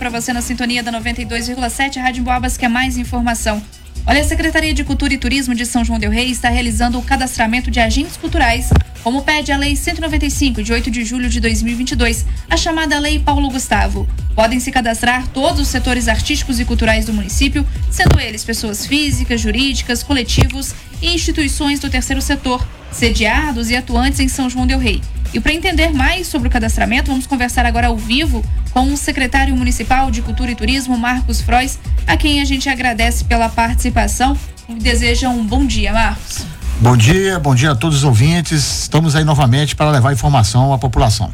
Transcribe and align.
para 0.00 0.08
você 0.08 0.32
na 0.32 0.40
sintonia 0.40 0.82
da 0.82 0.90
92,7 0.90 2.00
Rádio 2.00 2.24
Boabas, 2.24 2.56
que 2.56 2.64
é 2.64 2.68
mais 2.68 2.96
informação. 2.96 3.62
Olha, 4.06 4.22
a 4.22 4.24
Secretaria 4.24 4.72
de 4.72 4.82
Cultura 4.82 5.12
e 5.12 5.18
Turismo 5.18 5.54
de 5.54 5.66
São 5.66 5.84
João 5.84 5.98
del 5.98 6.10
Rei 6.10 6.30
está 6.30 6.48
realizando 6.48 6.98
o 6.98 7.02
cadastramento 7.02 7.70
de 7.70 7.80
agentes 7.80 8.16
culturais, 8.16 8.70
como 9.02 9.20
pede 9.20 9.52
a 9.52 9.58
Lei 9.58 9.76
195, 9.76 10.62
de 10.62 10.72
8 10.72 10.90
de 10.90 11.04
julho 11.04 11.28
de 11.28 11.38
2022, 11.38 12.24
a 12.48 12.56
chamada 12.56 12.98
Lei 12.98 13.18
Paulo 13.18 13.50
Gustavo. 13.50 14.08
Podem 14.34 14.58
se 14.58 14.72
cadastrar 14.72 15.28
todos 15.28 15.60
os 15.60 15.68
setores 15.68 16.08
artísticos 16.08 16.58
e 16.58 16.64
culturais 16.64 17.04
do 17.04 17.12
município, 17.12 17.66
sendo 17.90 18.18
eles 18.18 18.42
pessoas 18.42 18.86
físicas, 18.86 19.38
jurídicas, 19.38 20.02
coletivos 20.02 20.74
e 21.02 21.12
instituições 21.12 21.78
do 21.78 21.90
terceiro 21.90 22.22
setor, 22.22 22.66
sediados 22.90 23.68
e 23.68 23.76
atuantes 23.76 24.18
em 24.18 24.28
São 24.28 24.48
João 24.48 24.66
del 24.66 24.78
Rei. 24.78 25.02
E 25.32 25.38
para 25.38 25.52
entender 25.52 25.90
mais 25.90 26.26
sobre 26.26 26.48
o 26.48 26.50
cadastramento, 26.50 27.10
vamos 27.10 27.26
conversar 27.26 27.64
agora 27.64 27.86
ao 27.86 27.96
vivo 27.96 28.44
com 28.72 28.92
o 28.92 28.96
secretário 28.96 29.56
municipal 29.56 30.10
de 30.10 30.22
Cultura 30.22 30.50
e 30.50 30.54
Turismo, 30.56 30.98
Marcos 30.98 31.40
Frois, 31.40 31.78
a 32.06 32.16
quem 32.16 32.40
a 32.40 32.44
gente 32.44 32.68
agradece 32.68 33.24
pela 33.24 33.48
participação 33.48 34.36
e 34.68 34.74
deseja 34.74 35.28
um 35.28 35.46
bom 35.46 35.64
dia, 35.64 35.92
Marcos. 35.92 36.44
Bom 36.80 36.96
dia, 36.96 37.38
bom 37.38 37.54
dia 37.54 37.72
a 37.72 37.74
todos 37.76 37.98
os 37.98 38.04
ouvintes. 38.04 38.82
Estamos 38.82 39.14
aí 39.14 39.22
novamente 39.22 39.76
para 39.76 39.90
levar 39.90 40.12
informação 40.12 40.72
à 40.72 40.78
população. 40.78 41.32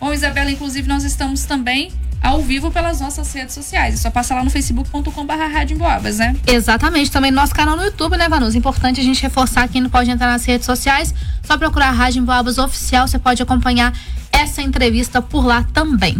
Bom, 0.00 0.12
Isabela, 0.12 0.50
inclusive 0.50 0.88
nós 0.88 1.04
estamos 1.04 1.44
também 1.44 1.92
ao 2.22 2.42
vivo 2.42 2.70
pelas 2.70 3.00
nossas 3.00 3.32
redes 3.32 3.54
sociais. 3.54 3.94
É 3.94 3.96
só 3.96 4.10
passar 4.10 4.34
lá 4.34 4.44
no 4.44 4.50
facebook.com.br 4.50 5.32
Rádio 5.52 5.74
Emboabas, 5.74 6.18
né? 6.18 6.36
Exatamente. 6.46 7.10
Também 7.10 7.30
no 7.30 7.36
nosso 7.36 7.54
canal 7.54 7.76
no 7.76 7.84
YouTube, 7.84 8.16
né, 8.16 8.28
Vanusa? 8.28 8.56
Importante 8.58 9.00
a 9.00 9.04
gente 9.04 9.22
reforçar 9.22 9.68
quem 9.68 9.80
não 9.80 9.90
pode 9.90 10.10
entrar 10.10 10.28
nas 10.28 10.44
redes 10.44 10.66
sociais. 10.66 11.14
Só 11.42 11.56
procurar 11.56 11.90
Rádio 11.92 12.20
Emboabas 12.20 12.58
Oficial. 12.58 13.08
Você 13.08 13.18
pode 13.18 13.42
acompanhar 13.42 13.92
essa 14.30 14.62
entrevista 14.62 15.22
por 15.22 15.44
lá 15.44 15.64
também. 15.72 16.18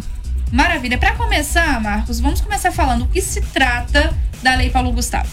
Maravilha. 0.51 0.99
Para 0.99 1.15
começar, 1.15 1.81
Marcos, 1.81 2.19
vamos 2.19 2.41
começar 2.41 2.73
falando 2.73 3.03
o 3.03 3.07
que 3.09 3.21
se 3.21 3.41
trata 3.41 4.13
da 4.43 4.57
Lei 4.57 4.71
Paulo 4.71 4.91
Gustavo. 4.93 5.29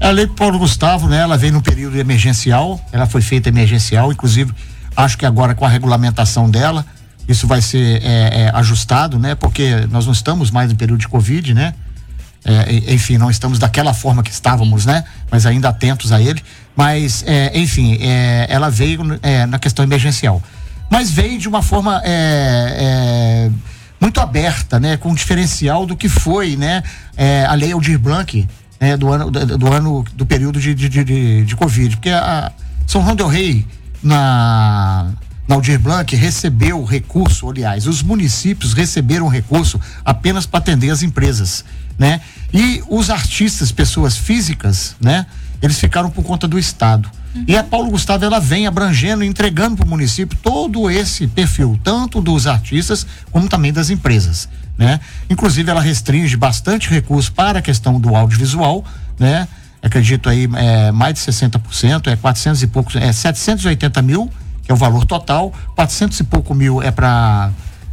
A 0.00 0.10
Lei 0.10 0.26
Paulo 0.26 0.58
Gustavo, 0.58 1.08
né, 1.08 1.18
ela 1.18 1.36
veio 1.36 1.52
no 1.52 1.62
período 1.62 1.96
emergencial, 1.96 2.80
ela 2.90 3.06
foi 3.06 3.22
feita 3.22 3.48
emergencial, 3.50 4.10
inclusive 4.10 4.52
acho 4.96 5.16
que 5.16 5.24
agora 5.24 5.54
com 5.54 5.64
a 5.64 5.68
regulamentação 5.68 6.50
dela, 6.50 6.84
isso 7.28 7.46
vai 7.46 7.62
ser 7.62 8.02
é, 8.02 8.42
é, 8.42 8.50
ajustado, 8.54 9.18
né? 9.18 9.34
Porque 9.34 9.86
nós 9.90 10.06
não 10.06 10.12
estamos 10.12 10.50
mais 10.50 10.70
em 10.70 10.74
período 10.74 11.00
de 11.00 11.08
Covid, 11.08 11.54
né? 11.54 11.74
É, 12.44 12.92
enfim, 12.92 13.18
não 13.18 13.30
estamos 13.30 13.58
daquela 13.58 13.94
forma 13.94 14.22
que 14.22 14.30
estávamos, 14.30 14.84
né? 14.84 15.04
Mas 15.30 15.46
ainda 15.46 15.68
atentos 15.68 16.10
a 16.10 16.20
ele. 16.20 16.42
Mas, 16.76 17.22
é, 17.26 17.56
enfim, 17.58 17.98
é, 18.00 18.46
ela 18.48 18.68
veio 18.68 19.00
é, 19.22 19.46
na 19.46 19.58
questão 19.58 19.84
emergencial. 19.84 20.42
Mas 20.90 21.10
veio 21.10 21.38
de 21.38 21.48
uma 21.48 21.62
forma 21.62 22.02
muito 24.00 24.20
aberta, 24.20 24.78
né? 24.78 24.96
Com 24.96 25.10
um 25.10 25.14
diferencial 25.14 25.86
do 25.86 25.96
que 25.96 26.08
foi, 26.08 26.56
né? 26.56 26.82
a 27.48 27.54
lei 27.54 27.72
Aldir 27.72 27.98
Blanc, 27.98 28.46
né? 28.78 28.96
Do 28.96 29.10
ano, 29.10 29.30
do, 29.30 29.58
do 29.58 29.72
ano, 29.72 30.04
do 30.12 30.26
período 30.26 30.60
de, 30.60 30.74
de, 30.74 30.88
de, 30.88 31.44
de 31.44 31.56
Covid. 31.56 31.96
Porque 31.96 32.10
a 32.10 32.52
São 32.86 33.02
João 33.02 33.16
del 33.16 33.28
Rei, 33.28 33.64
na 34.02 35.12
Aldir 35.52 35.78
Blanc 35.78 36.16
recebeu 36.16 36.82
recurso, 36.82 37.48
aliás, 37.48 37.86
os 37.86 38.02
municípios 38.02 38.72
receberam 38.72 39.28
recurso 39.28 39.78
apenas 40.04 40.46
para 40.46 40.58
atender 40.58 40.90
as 40.90 41.02
empresas, 41.02 41.64
né? 41.98 42.20
E 42.52 42.82
os 42.88 43.10
artistas, 43.10 43.70
pessoas 43.70 44.16
físicas, 44.16 44.96
né? 45.00 45.26
Eles 45.60 45.78
ficaram 45.78 46.10
por 46.10 46.24
conta 46.24 46.48
do 46.48 46.58
Estado. 46.58 47.08
Uhum. 47.34 47.44
E 47.46 47.56
a 47.56 47.62
Paulo 47.62 47.90
Gustavo 47.90 48.24
ela 48.24 48.40
vem 48.40 48.66
abrangendo, 48.66 49.22
entregando 49.22 49.76
para 49.76 49.86
o 49.86 49.88
município 49.88 50.36
todo 50.42 50.90
esse 50.90 51.26
perfil, 51.26 51.78
tanto 51.84 52.20
dos 52.20 52.46
artistas 52.46 53.06
como 53.30 53.48
também 53.48 53.72
das 53.72 53.90
empresas, 53.90 54.48
né? 54.76 55.00
Inclusive 55.28 55.70
ela 55.70 55.82
restringe 55.82 56.36
bastante 56.36 56.88
recurso 56.88 57.30
para 57.30 57.58
a 57.58 57.62
questão 57.62 58.00
do 58.00 58.16
audiovisual, 58.16 58.84
né? 59.18 59.46
Acredito 59.82 60.28
aí 60.30 60.48
é, 60.54 60.92
mais 60.92 61.14
de 61.14 61.20
60%, 61.20 62.06
é 62.06 62.16
400 62.16 62.62
e 62.62 62.66
poucos, 62.66 62.96
é 62.96 63.12
780 63.12 64.00
mil 64.00 64.30
que 64.62 64.70
é 64.70 64.74
o 64.74 64.76
valor 64.76 65.04
total, 65.04 65.52
400 65.74 66.20
e 66.20 66.24
pouco 66.24 66.54
mil 66.54 66.82
é 66.82 66.90
para 66.90 67.50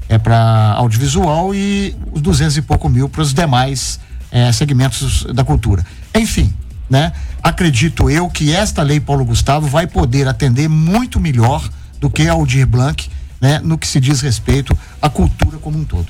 é 0.07 0.17
para 0.17 0.73
audiovisual 0.77 1.53
e 1.53 1.95
os 2.11 2.21
200 2.21 2.57
e 2.57 2.61
pouco 2.63 2.89
mil 2.89 3.07
para 3.07 3.21
os 3.21 3.31
demais 3.31 3.99
é, 4.31 4.51
segmentos 4.51 5.23
da 5.25 5.43
cultura. 5.43 5.85
Enfim, 6.15 6.51
né? 6.89 7.11
Acredito 7.43 8.09
eu 8.09 8.27
que 8.27 8.53
esta 8.53 8.81
lei 8.81 8.99
Paulo 8.99 9.23
Gustavo 9.23 9.67
vai 9.67 9.85
poder 9.85 10.27
atender 10.27 10.67
muito 10.67 11.19
melhor 11.19 11.69
do 11.99 12.09
que 12.09 12.27
a 12.27 12.33
Aldir 12.33 12.65
Blanc, 12.65 13.07
né? 13.39 13.59
No 13.63 13.77
que 13.77 13.87
se 13.87 13.99
diz 13.99 14.21
respeito 14.21 14.77
à 15.01 15.09
cultura 15.09 15.57
como 15.59 15.77
um 15.77 15.85
todo. 15.85 16.07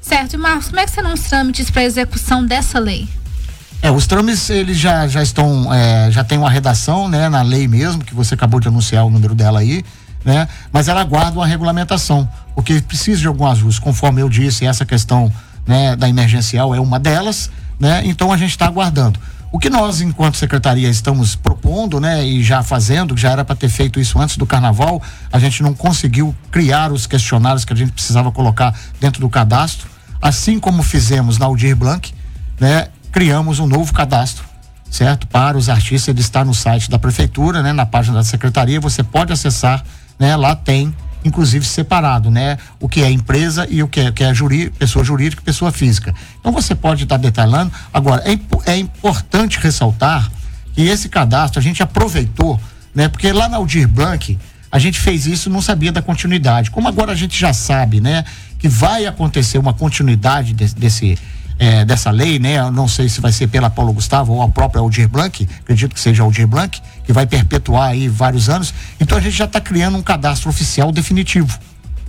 Certo, 0.00 0.34
e 0.34 0.36
Marcos, 0.36 0.68
como 0.68 0.80
é 0.80 0.84
que 0.84 0.90
serão 0.90 1.12
os 1.12 1.20
trâmites 1.20 1.70
para 1.70 1.82
a 1.82 1.84
execução 1.84 2.44
dessa 2.44 2.78
lei? 2.78 3.08
É, 3.82 3.90
os 3.90 4.06
trâmites 4.06 4.50
eles 4.50 4.78
já, 4.78 5.06
já 5.06 5.22
estão, 5.22 5.72
é, 5.72 6.10
já 6.10 6.24
tem 6.24 6.38
uma 6.38 6.50
redação, 6.50 7.08
né, 7.08 7.28
na 7.28 7.42
lei 7.42 7.68
mesmo, 7.68 8.02
que 8.02 8.14
você 8.14 8.34
acabou 8.34 8.58
de 8.58 8.68
anunciar 8.68 9.04
o 9.04 9.10
número 9.10 9.34
dela 9.34 9.60
aí, 9.60 9.84
né, 10.24 10.48
mas 10.72 10.88
ela 10.88 11.00
aguarda 11.00 11.38
uma 11.38 11.46
regulamentação, 11.46 12.28
porque 12.54 12.80
precisa 12.80 13.20
de 13.20 13.26
algum 13.28 13.46
ajuste, 13.46 13.80
conforme 13.80 14.22
eu 14.22 14.28
disse, 14.28 14.66
essa 14.66 14.84
questão, 14.84 15.30
né, 15.66 15.94
da 15.94 16.08
emergencial 16.08 16.74
é 16.74 16.80
uma 16.80 16.98
delas, 16.98 17.50
né, 17.78 18.02
então 18.04 18.32
a 18.32 18.36
gente 18.36 18.50
está 18.50 18.66
aguardando. 18.66 19.20
O 19.52 19.58
que 19.58 19.70
nós, 19.70 20.00
enquanto 20.00 20.36
secretaria, 20.36 20.88
estamos 20.88 21.36
propondo, 21.36 22.00
né, 22.00 22.26
e 22.26 22.42
já 22.42 22.62
fazendo, 22.62 23.16
já 23.16 23.30
era 23.30 23.44
para 23.44 23.54
ter 23.54 23.68
feito 23.68 24.00
isso 24.00 24.18
antes 24.18 24.36
do 24.36 24.44
carnaval, 24.44 25.00
a 25.32 25.38
gente 25.38 25.62
não 25.62 25.72
conseguiu 25.72 26.34
criar 26.50 26.90
os 26.92 27.06
questionários 27.06 27.64
que 27.64 27.72
a 27.72 27.76
gente 27.76 27.92
precisava 27.92 28.32
colocar 28.32 28.74
dentro 29.00 29.20
do 29.20 29.28
cadastro, 29.28 29.88
assim 30.20 30.58
como 30.58 30.82
fizemos 30.82 31.38
na 31.38 31.46
Aldir 31.46 31.76
Blanc, 31.76 32.12
né, 32.58 32.88
criamos 33.16 33.58
um 33.60 33.66
novo 33.66 33.94
cadastro, 33.94 34.44
certo? 34.90 35.26
Para 35.26 35.56
os 35.56 35.70
artistas, 35.70 36.08
ele 36.08 36.20
está 36.20 36.44
no 36.44 36.52
site 36.52 36.90
da 36.90 36.98
prefeitura, 36.98 37.62
né? 37.62 37.72
Na 37.72 37.86
página 37.86 38.16
da 38.18 38.22
secretaria, 38.22 38.78
você 38.78 39.02
pode 39.02 39.32
acessar, 39.32 39.82
né? 40.18 40.36
Lá 40.36 40.54
tem, 40.54 40.94
inclusive 41.24 41.64
separado, 41.64 42.30
né? 42.30 42.58
O 42.78 42.90
que 42.90 43.00
é 43.00 43.10
empresa 43.10 43.66
e 43.70 43.82
o 43.82 43.88
que 43.88 44.00
é, 44.00 44.12
que 44.12 44.22
é 44.22 44.34
juri, 44.34 44.68
pessoa 44.68 45.02
jurídica 45.02 45.40
e 45.40 45.44
pessoa 45.46 45.72
física. 45.72 46.14
Então 46.38 46.52
você 46.52 46.74
pode 46.74 47.04
estar 47.04 47.16
detalhando. 47.16 47.72
Agora, 47.90 48.22
é, 48.30 48.38
é 48.70 48.76
importante 48.76 49.58
ressaltar 49.60 50.30
que 50.74 50.82
esse 50.82 51.08
cadastro 51.08 51.58
a 51.58 51.62
gente 51.62 51.82
aproveitou, 51.82 52.60
né? 52.94 53.08
Porque 53.08 53.32
lá 53.32 53.48
na 53.48 53.56
Aldir 53.56 53.88
Blanc, 53.88 54.38
a 54.70 54.78
gente 54.78 55.00
fez 55.00 55.24
isso 55.24 55.48
não 55.48 55.62
sabia 55.62 55.90
da 55.90 56.02
continuidade. 56.02 56.70
Como 56.70 56.86
agora 56.86 57.12
a 57.12 57.16
gente 57.16 57.40
já 57.40 57.54
sabe, 57.54 57.98
né? 57.98 58.26
Que 58.58 58.68
vai 58.68 59.06
acontecer 59.06 59.56
uma 59.56 59.72
continuidade 59.72 60.52
desse, 60.52 60.74
desse 60.74 61.18
é, 61.58 61.84
dessa 61.84 62.10
lei, 62.10 62.38
né? 62.38 62.58
Eu 62.58 62.70
não 62.70 62.86
sei 62.86 63.08
se 63.08 63.20
vai 63.20 63.32
ser 63.32 63.46
pela 63.48 63.70
Paulo 63.70 63.92
Gustavo 63.92 64.32
ou 64.34 64.42
a 64.42 64.48
própria 64.48 64.80
Aldir 64.80 65.08
Blanc, 65.08 65.48
acredito 65.60 65.94
que 65.94 66.00
seja 66.00 66.22
Aldir 66.22 66.46
Blanc, 66.46 66.80
que 67.04 67.12
vai 67.12 67.26
perpetuar 67.26 67.90
aí 67.90 68.08
vários 68.08 68.48
anos. 68.48 68.74
Então 69.00 69.16
a 69.16 69.20
gente 69.20 69.36
já 69.36 69.46
está 69.46 69.60
criando 69.60 69.96
um 69.96 70.02
cadastro 70.02 70.50
oficial 70.50 70.92
definitivo 70.92 71.58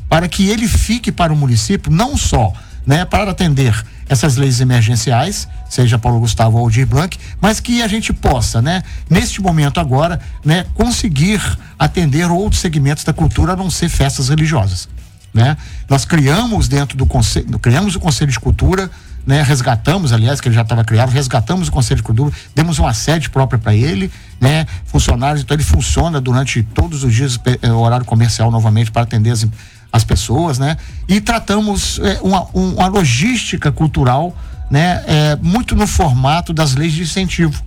para 0.09 0.27
que 0.27 0.49
ele 0.49 0.67
fique 0.67 1.11
para 1.11 1.31
o 1.31 1.35
município 1.35 1.91
não 1.91 2.17
só, 2.17 2.53
né, 2.85 3.03
para 3.03 3.31
atender 3.31 3.73
essas 4.07 4.37
leis 4.37 4.61
emergenciais, 4.61 5.47
seja 5.69 5.99
Paulo 5.99 6.21
Gustavo 6.21 6.57
ou 6.57 6.63
Aldir 6.63 6.87
Blanc, 6.87 7.17
mas 7.41 7.59
que 7.59 7.81
a 7.81 7.87
gente 7.87 8.13
possa, 8.13 8.61
né, 8.61 8.81
neste 9.09 9.41
momento 9.41 9.81
agora, 9.81 10.19
né, 10.45 10.65
conseguir 10.73 11.41
atender 11.77 12.31
outros 12.31 12.61
segmentos 12.61 13.03
da 13.03 13.11
cultura 13.11 13.53
a 13.53 13.55
não 13.55 13.69
ser 13.69 13.89
festas 13.89 14.29
religiosas, 14.29 14.87
né? 15.33 15.57
Nós 15.89 16.05
criamos 16.05 16.69
dentro 16.69 16.97
do 16.97 17.05
conselho, 17.05 17.59
criamos 17.59 17.95
o 17.95 17.99
Conselho 17.99 18.31
de 18.31 18.39
Cultura, 18.39 18.89
né? 19.27 19.41
Resgatamos, 19.41 20.13
aliás, 20.13 20.39
que 20.39 20.47
ele 20.47 20.55
já 20.55 20.61
estava 20.61 20.85
criado, 20.85 21.09
resgatamos 21.09 21.67
o 21.67 21.71
Conselho 21.71 21.97
de 21.97 22.03
Cultura, 22.03 22.33
demos 22.55 22.79
uma 22.79 22.93
sede 22.93 23.29
própria 23.29 23.59
para 23.59 23.75
ele, 23.75 24.09
né? 24.39 24.65
Funcionários, 24.85 25.43
então 25.43 25.53
ele 25.53 25.65
funciona 25.65 26.21
durante 26.21 26.63
todos 26.63 27.03
os 27.03 27.13
dias, 27.13 27.37
eh, 27.61 27.69
horário 27.69 28.05
comercial 28.05 28.49
novamente 28.49 28.89
para 28.89 29.01
atender 29.01 29.31
as, 29.31 29.45
as 29.91 30.05
pessoas, 30.05 30.57
né? 30.57 30.77
E 31.09 31.19
tratamos 31.19 31.99
eh, 32.01 32.19
uma, 32.23 32.43
uma 32.53 32.87
logística 32.87 33.69
cultural, 33.69 34.33
né? 34.71 35.03
Eh, 35.05 35.37
muito 35.41 35.75
no 35.75 35.85
formato 35.85 36.53
das 36.53 36.73
leis 36.73 36.93
de 36.93 37.03
incentivo. 37.03 37.61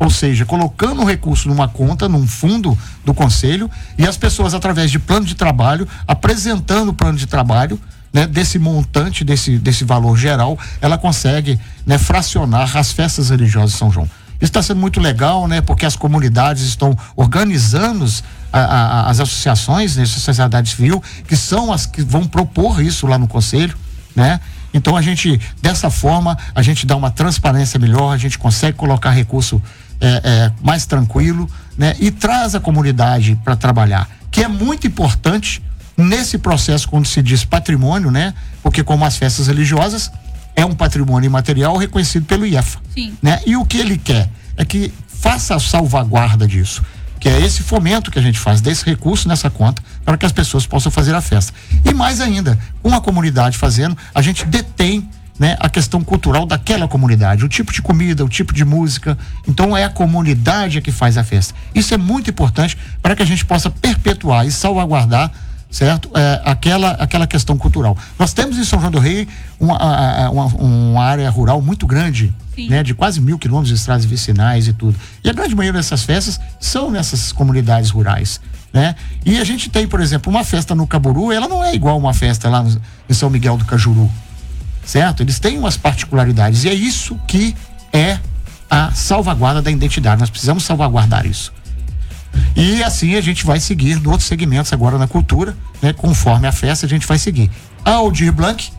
Ou 0.00 0.10
seja, 0.10 0.44
colocando 0.44 1.02
o 1.02 1.04
recurso 1.06 1.48
numa 1.48 1.68
conta, 1.68 2.08
num 2.08 2.26
fundo 2.26 2.76
do 3.04 3.14
conselho, 3.14 3.70
e 3.96 4.04
as 4.04 4.16
pessoas, 4.16 4.54
através 4.54 4.90
de 4.90 4.98
plano 4.98 5.24
de 5.24 5.36
trabalho, 5.36 5.88
apresentando 6.06 6.88
o 6.88 6.92
plano 6.92 7.16
de 7.16 7.26
trabalho, 7.26 7.80
né, 8.16 8.26
desse 8.26 8.58
montante, 8.58 9.22
desse, 9.22 9.58
desse 9.58 9.84
valor 9.84 10.16
geral, 10.16 10.58
ela 10.80 10.96
consegue 10.96 11.60
né, 11.84 11.98
fracionar 11.98 12.74
as 12.74 12.90
festas 12.90 13.28
religiosas 13.28 13.72
de 13.72 13.76
São 13.76 13.90
João. 13.90 14.08
Isso 14.40 14.44
está 14.44 14.62
sendo 14.62 14.80
muito 14.80 15.00
legal, 15.00 15.46
né? 15.46 15.60
Porque 15.60 15.84
as 15.84 15.96
comunidades 15.96 16.62
estão 16.62 16.96
organizando 17.14 18.06
as 18.50 19.20
associações, 19.20 19.96
né, 19.96 20.06
sociedade 20.06 20.70
civil, 20.70 21.02
que 21.28 21.36
são 21.36 21.70
as 21.70 21.84
que 21.84 22.02
vão 22.02 22.26
propor 22.26 22.80
isso 22.80 23.06
lá 23.06 23.18
no 23.18 23.28
conselho, 23.28 23.76
né? 24.14 24.40
Então 24.72 24.96
a 24.96 25.02
gente, 25.02 25.38
dessa 25.60 25.90
forma, 25.90 26.38
a 26.54 26.62
gente 26.62 26.86
dá 26.86 26.96
uma 26.96 27.10
transparência 27.10 27.78
melhor, 27.78 28.14
a 28.14 28.18
gente 28.18 28.38
consegue 28.38 28.78
colocar 28.78 29.10
recurso 29.10 29.62
é, 30.00 30.20
é, 30.24 30.52
mais 30.62 30.86
tranquilo, 30.86 31.46
né? 31.76 31.94
E 31.98 32.10
traz 32.10 32.54
a 32.54 32.60
comunidade 32.60 33.38
para 33.44 33.56
trabalhar, 33.56 34.08
que 34.30 34.42
é 34.42 34.48
muito 34.48 34.86
importante 34.86 35.62
Nesse 35.96 36.38
processo, 36.38 36.88
quando 36.88 37.06
se 37.06 37.22
diz 37.22 37.44
patrimônio, 37.44 38.10
né? 38.10 38.34
Porque 38.62 38.82
como 38.82 39.04
as 39.04 39.16
festas 39.16 39.46
religiosas 39.46 40.10
é 40.54 40.64
um 40.64 40.74
patrimônio 40.74 41.26
imaterial 41.26 41.76
reconhecido 41.76 42.26
pelo 42.26 42.46
IEFA. 42.46 42.78
Sim. 42.94 43.14
Né? 43.22 43.40
E 43.46 43.56
o 43.56 43.64
que 43.64 43.78
ele 43.78 43.96
quer 43.98 44.28
é 44.56 44.64
que 44.64 44.92
faça 45.08 45.54
a 45.54 45.60
salvaguarda 45.60 46.46
disso 46.46 46.82
que 47.18 47.28
é 47.28 47.40
esse 47.40 47.62
fomento 47.62 48.10
que 48.10 48.18
a 48.18 48.22
gente 48.22 48.38
faz 48.38 48.60
desse 48.60 48.84
recurso 48.84 49.28
nessa 49.28 49.50
conta 49.50 49.82
para 50.04 50.16
que 50.16 50.26
as 50.26 50.32
pessoas 50.32 50.66
possam 50.66 50.92
fazer 50.92 51.14
a 51.14 51.20
festa. 51.20 51.52
E 51.84 51.92
mais 51.92 52.20
ainda, 52.20 52.58
com 52.82 52.94
a 52.94 53.00
comunidade 53.00 53.58
fazendo, 53.58 53.96
a 54.14 54.22
gente 54.22 54.44
detém 54.44 55.08
né, 55.38 55.56
a 55.58 55.68
questão 55.68 56.02
cultural 56.02 56.46
daquela 56.46 56.86
comunidade, 56.88 57.44
o 57.44 57.48
tipo 57.48 57.72
de 57.72 57.82
comida, 57.82 58.24
o 58.24 58.28
tipo 58.28 58.52
de 58.52 58.64
música. 58.64 59.18
Então 59.46 59.76
é 59.76 59.84
a 59.84 59.88
comunidade 59.88 60.80
que 60.80 60.92
faz 60.92 61.18
a 61.18 61.24
festa. 61.24 61.54
Isso 61.74 61.92
é 61.92 61.96
muito 61.96 62.30
importante 62.30 62.76
para 63.02 63.16
que 63.16 63.22
a 63.22 63.26
gente 63.26 63.44
possa 63.44 63.70
perpetuar 63.70 64.46
e 64.46 64.52
salvaguardar 64.52 65.30
certo? 65.70 66.10
É, 66.14 66.40
aquela, 66.44 66.90
aquela 66.92 67.26
questão 67.26 67.56
cultural. 67.56 67.96
Nós 68.18 68.32
temos 68.32 68.56
em 68.58 68.64
São 68.64 68.80
João 68.80 68.90
do 68.90 68.98
Rei 68.98 69.28
uma, 69.58 70.30
uma, 70.30 70.44
uma 70.46 71.04
área 71.04 71.28
rural 71.30 71.60
muito 71.60 71.86
grande, 71.86 72.32
né? 72.68 72.82
De 72.82 72.94
quase 72.94 73.20
mil 73.20 73.38
quilômetros 73.38 73.68
de 73.68 73.74
estradas 73.74 74.04
vicinais 74.04 74.68
e 74.68 74.72
tudo. 74.72 74.98
E 75.22 75.28
a 75.28 75.32
grande 75.32 75.54
maioria 75.54 75.78
dessas 75.78 76.02
festas 76.02 76.40
são 76.58 76.90
nessas 76.90 77.32
comunidades 77.32 77.90
rurais, 77.90 78.40
né? 78.72 78.94
E 79.24 79.38
a 79.38 79.44
gente 79.44 79.68
tem, 79.68 79.86
por 79.86 80.00
exemplo, 80.00 80.30
uma 80.30 80.44
festa 80.44 80.74
no 80.74 80.86
Caburu, 80.86 81.32
ela 81.32 81.48
não 81.48 81.62
é 81.62 81.74
igual 81.74 81.98
uma 81.98 82.14
festa 82.14 82.48
lá 82.48 82.62
no, 82.62 82.80
em 83.08 83.12
São 83.12 83.28
Miguel 83.28 83.56
do 83.56 83.64
Cajuru, 83.64 84.10
certo? 84.84 85.22
Eles 85.22 85.38
têm 85.38 85.58
umas 85.58 85.76
particularidades 85.76 86.64
e 86.64 86.68
é 86.68 86.74
isso 86.74 87.18
que 87.26 87.54
é 87.92 88.18
a 88.70 88.92
salvaguarda 88.92 89.62
da 89.62 89.70
identidade. 89.70 90.20
Nós 90.20 90.30
precisamos 90.30 90.64
salvaguardar 90.64 91.26
isso. 91.26 91.52
E 92.54 92.82
assim 92.82 93.14
a 93.14 93.20
gente 93.20 93.44
vai 93.44 93.60
seguir 93.60 94.00
outros 94.06 94.28
segmentos 94.28 94.72
agora 94.72 94.98
na 94.98 95.06
cultura, 95.06 95.56
né? 95.82 95.92
Conforme 95.92 96.46
a 96.46 96.52
festa, 96.52 96.86
a 96.86 96.88
gente 96.88 97.06
vai 97.06 97.18
seguir. 97.18 97.50
A 97.84 97.92
Aldir 97.92 98.32
Blanc 98.32 98.70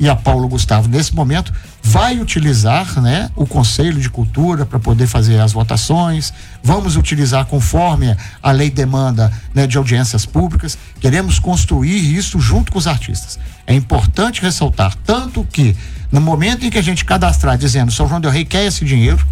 e 0.00 0.08
a 0.08 0.16
Paulo 0.16 0.48
Gustavo, 0.48 0.88
nesse 0.88 1.14
momento, 1.14 1.52
vai 1.82 2.18
utilizar 2.18 3.00
né, 3.02 3.30
o 3.36 3.46
Conselho 3.46 4.00
de 4.00 4.08
Cultura 4.08 4.64
para 4.64 4.78
poder 4.78 5.06
fazer 5.06 5.38
as 5.38 5.52
votações. 5.52 6.32
Vamos 6.62 6.96
utilizar 6.96 7.44
conforme 7.44 8.16
a 8.42 8.50
lei 8.50 8.70
demanda 8.70 9.30
né, 9.54 9.66
de 9.66 9.76
audiências 9.76 10.24
públicas. 10.24 10.78
Queremos 11.00 11.38
construir 11.38 12.16
isso 12.16 12.40
junto 12.40 12.72
com 12.72 12.78
os 12.78 12.86
artistas. 12.86 13.38
É 13.66 13.74
importante 13.74 14.40
ressaltar, 14.40 14.94
tanto 15.04 15.44
que 15.44 15.76
no 16.10 16.20
momento 16.20 16.64
em 16.64 16.70
que 16.70 16.78
a 16.78 16.82
gente 16.82 17.04
cadastrar 17.04 17.58
dizendo 17.58 17.92
São 17.92 18.08
João 18.08 18.20
del 18.20 18.30
Rei 18.30 18.46
quer 18.46 18.64
esse 18.64 18.86
dinheiro, 18.86 19.24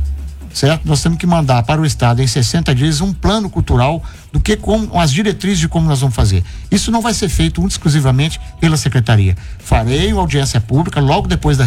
certo? 0.52 0.86
Nós 0.86 1.02
temos 1.02 1.18
que 1.18 1.26
mandar 1.26 1.62
para 1.62 1.80
o 1.80 1.86
Estado 1.86 2.22
em 2.22 2.26
60 2.26 2.74
dias 2.74 3.00
um 3.00 3.12
plano 3.12 3.48
cultural 3.48 4.02
do 4.32 4.40
que 4.40 4.56
com 4.56 4.98
as 4.98 5.12
diretrizes 5.12 5.58
de 5.58 5.68
como 5.68 5.88
nós 5.88 6.00
vamos 6.00 6.14
fazer. 6.14 6.44
Isso 6.70 6.90
não 6.90 7.00
vai 7.00 7.14
ser 7.14 7.28
feito 7.28 7.64
exclusivamente 7.66 8.40
pela 8.60 8.76
Secretaria. 8.76 9.36
Farei 9.58 10.12
uma 10.12 10.22
audiência 10.22 10.60
pública 10.60 11.00
logo 11.00 11.28
depois 11.28 11.56
da, 11.56 11.64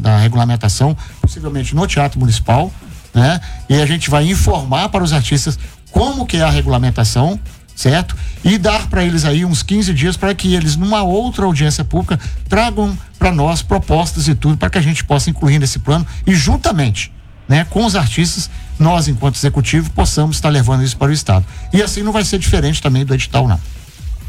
da 0.00 0.18
regulamentação, 0.18 0.96
possivelmente 1.20 1.74
no 1.74 1.86
Teatro 1.86 2.18
Municipal, 2.18 2.72
né? 3.12 3.40
E 3.68 3.74
a 3.74 3.86
gente 3.86 4.10
vai 4.10 4.28
informar 4.28 4.88
para 4.88 5.04
os 5.04 5.12
artistas 5.12 5.58
como 5.90 6.26
que 6.26 6.38
é 6.38 6.42
a 6.42 6.50
regulamentação, 6.50 7.38
certo? 7.74 8.16
E 8.44 8.58
dar 8.58 8.88
para 8.88 9.04
eles 9.04 9.24
aí 9.24 9.44
uns 9.44 9.62
15 9.62 9.94
dias 9.94 10.16
para 10.16 10.34
que 10.34 10.54
eles, 10.54 10.76
numa 10.76 11.02
outra 11.02 11.44
audiência 11.44 11.84
pública, 11.84 12.18
tragam 12.48 12.96
para 13.18 13.32
nós 13.32 13.62
propostas 13.62 14.26
e 14.28 14.34
tudo 14.34 14.56
para 14.56 14.68
que 14.68 14.78
a 14.78 14.82
gente 14.82 15.04
possa 15.04 15.30
incluir 15.30 15.58
nesse 15.58 15.78
plano 15.78 16.06
e 16.26 16.34
juntamente 16.34 17.12
né, 17.48 17.66
com 17.68 17.84
os 17.84 17.94
artistas, 17.94 18.50
nós, 18.78 19.08
enquanto 19.08 19.36
executivo, 19.36 19.90
possamos 19.90 20.36
estar 20.36 20.48
levando 20.48 20.82
isso 20.82 20.96
para 20.96 21.10
o 21.10 21.12
Estado. 21.12 21.44
E 21.72 21.82
assim 21.82 22.02
não 22.02 22.12
vai 22.12 22.24
ser 22.24 22.38
diferente 22.38 22.82
também 22.82 23.04
do 23.04 23.14
edital, 23.14 23.46
não. 23.46 23.60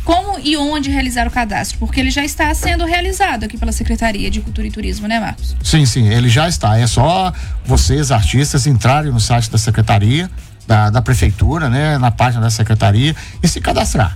Como 0.03 0.39
e 0.39 0.55
onde 0.55 0.91
realizar 0.91 1.27
o 1.27 1.31
cadastro? 1.31 1.79
Porque 1.79 1.99
ele 1.99 2.11
já 2.11 2.23
está 2.23 2.53
sendo 2.53 2.85
realizado 2.85 3.43
aqui 3.43 3.57
pela 3.57 3.71
Secretaria 3.71 4.29
de 4.29 4.39
Cultura 4.39 4.67
e 4.67 4.71
Turismo, 4.71 5.07
né, 5.07 5.19
Marcos? 5.19 5.55
Sim, 5.63 5.83
sim, 5.85 6.07
ele 6.07 6.29
já 6.29 6.47
está. 6.47 6.77
É 6.77 6.85
só 6.85 7.33
vocês, 7.65 8.11
artistas, 8.11 8.67
entrarem 8.67 9.11
no 9.11 9.19
site 9.19 9.49
da 9.49 9.57
Secretaria, 9.57 10.29
da, 10.67 10.91
da 10.91 11.01
Prefeitura, 11.01 11.69
né, 11.69 11.97
na 11.97 12.11
página 12.11 12.43
da 12.43 12.51
Secretaria 12.51 13.15
e 13.41 13.47
se 13.47 13.59
cadastrar 13.59 14.15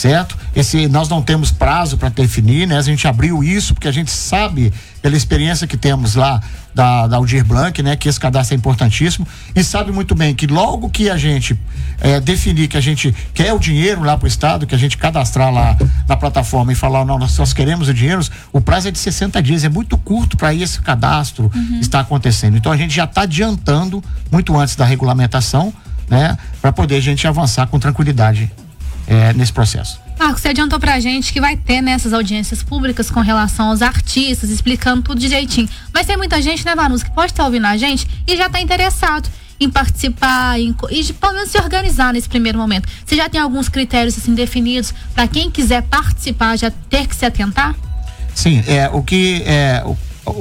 certo? 0.00 0.36
Esse 0.56 0.88
nós 0.88 1.08
não 1.10 1.20
temos 1.20 1.52
prazo 1.52 1.98
para 1.98 2.08
definir, 2.08 2.66
né? 2.66 2.78
A 2.78 2.82
gente 2.82 3.06
abriu 3.06 3.44
isso 3.44 3.74
porque 3.74 3.86
a 3.86 3.92
gente 3.92 4.10
sabe 4.10 4.72
pela 5.02 5.14
experiência 5.14 5.66
que 5.66 5.76
temos 5.76 6.14
lá 6.14 6.40
da, 6.74 7.06
da 7.06 7.16
Aldir 7.16 7.44
Blanc, 7.44 7.82
né? 7.82 7.96
Que 7.96 8.08
esse 8.08 8.18
cadastro 8.18 8.54
é 8.54 8.56
importantíssimo 8.56 9.28
e 9.54 9.62
sabe 9.62 9.92
muito 9.92 10.14
bem 10.14 10.34
que 10.34 10.46
logo 10.46 10.88
que 10.88 11.10
a 11.10 11.18
gente 11.18 11.58
é, 12.00 12.18
definir 12.18 12.66
que 12.66 12.78
a 12.78 12.80
gente 12.80 13.14
quer 13.34 13.52
o 13.52 13.58
dinheiro 13.58 14.02
lá 14.02 14.16
para 14.16 14.24
o 14.24 14.28
estado, 14.28 14.66
que 14.66 14.74
a 14.74 14.78
gente 14.78 14.96
cadastrar 14.96 15.52
lá 15.52 15.76
na 16.08 16.16
plataforma 16.16 16.72
e 16.72 16.74
falar 16.74 17.04
não, 17.04 17.18
nós, 17.18 17.36
nós 17.36 17.52
queremos 17.52 17.88
o 17.88 17.94
dinheiro, 17.94 18.22
o 18.54 18.60
prazo 18.60 18.88
é 18.88 18.90
de 18.90 18.98
60 18.98 19.42
dias, 19.42 19.64
é 19.64 19.68
muito 19.68 19.98
curto 19.98 20.34
para 20.34 20.54
esse 20.54 20.80
cadastro 20.80 21.50
uhum. 21.54 21.78
estar 21.78 22.00
acontecendo. 22.00 22.56
Então 22.56 22.72
a 22.72 22.76
gente 22.76 22.94
já 22.94 23.04
está 23.04 23.22
adiantando 23.22 24.02
muito 24.32 24.56
antes 24.56 24.76
da 24.76 24.86
regulamentação, 24.86 25.74
né? 26.08 26.38
Para 26.62 26.72
poder 26.72 26.96
a 26.96 27.00
gente 27.00 27.26
avançar 27.26 27.66
com 27.66 27.78
tranquilidade 27.78 28.50
é, 29.06 29.32
nesse 29.32 29.52
processo. 29.52 30.00
Marcos, 30.18 30.42
você 30.42 30.48
adiantou 30.48 30.78
pra 30.78 31.00
gente 31.00 31.32
que 31.32 31.40
vai 31.40 31.56
ter 31.56 31.80
nessas 31.80 32.12
audiências 32.12 32.62
públicas 32.62 33.10
com 33.10 33.20
relação 33.20 33.68
aos 33.70 33.80
artistas, 33.80 34.50
explicando 34.50 35.02
tudo 35.02 35.18
direitinho. 35.18 35.68
Mas 35.94 36.06
tem 36.06 36.16
muita 36.16 36.42
gente, 36.42 36.64
né, 36.64 36.74
Vanus, 36.74 37.02
que 37.02 37.10
pode 37.10 37.32
estar 37.32 37.44
ouvindo 37.44 37.66
a 37.66 37.76
gente 37.76 38.06
e 38.26 38.36
já 38.36 38.46
está 38.46 38.60
interessado 38.60 39.30
em 39.58 39.68
participar 39.68 40.58
em, 40.58 40.74
e 40.90 41.12
pelo 41.12 41.34
menos 41.34 41.50
se 41.50 41.58
organizar 41.58 42.12
nesse 42.12 42.28
primeiro 42.28 42.58
momento. 42.58 42.88
Você 43.04 43.16
já 43.16 43.28
tem 43.28 43.40
alguns 43.40 43.68
critérios 43.68 44.16
assim 44.16 44.34
definidos 44.34 44.92
para 45.14 45.26
quem 45.26 45.50
quiser 45.50 45.82
participar 45.82 46.56
já 46.56 46.70
ter 46.70 47.06
que 47.06 47.14
se 47.14 47.26
atentar? 47.26 47.74
Sim, 48.34 48.62
é 48.66 48.88
o 48.88 49.02
que 49.02 49.42
é 49.44 49.82
o, 49.84 49.96